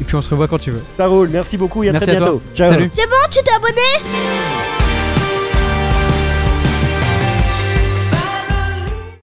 et 0.00 0.04
puis 0.04 0.14
on 0.16 0.22
se 0.22 0.28
revoit 0.28 0.48
quand 0.48 0.58
tu 0.58 0.70
veux. 0.70 0.82
Ça 0.96 1.06
roule. 1.06 1.28
Merci 1.30 1.56
beaucoup 1.56 1.82
et 1.84 1.88
à 1.88 1.92
Merci 1.92 2.06
très 2.08 2.16
à 2.16 2.18
toi. 2.20 2.26
bientôt. 2.30 2.42
Ciao. 2.54 2.70
Salut. 2.70 2.90
C'est 2.94 3.06
bon, 3.06 3.16
tu 3.30 3.38
t'es 3.42 3.50
abonné? 3.52 4.75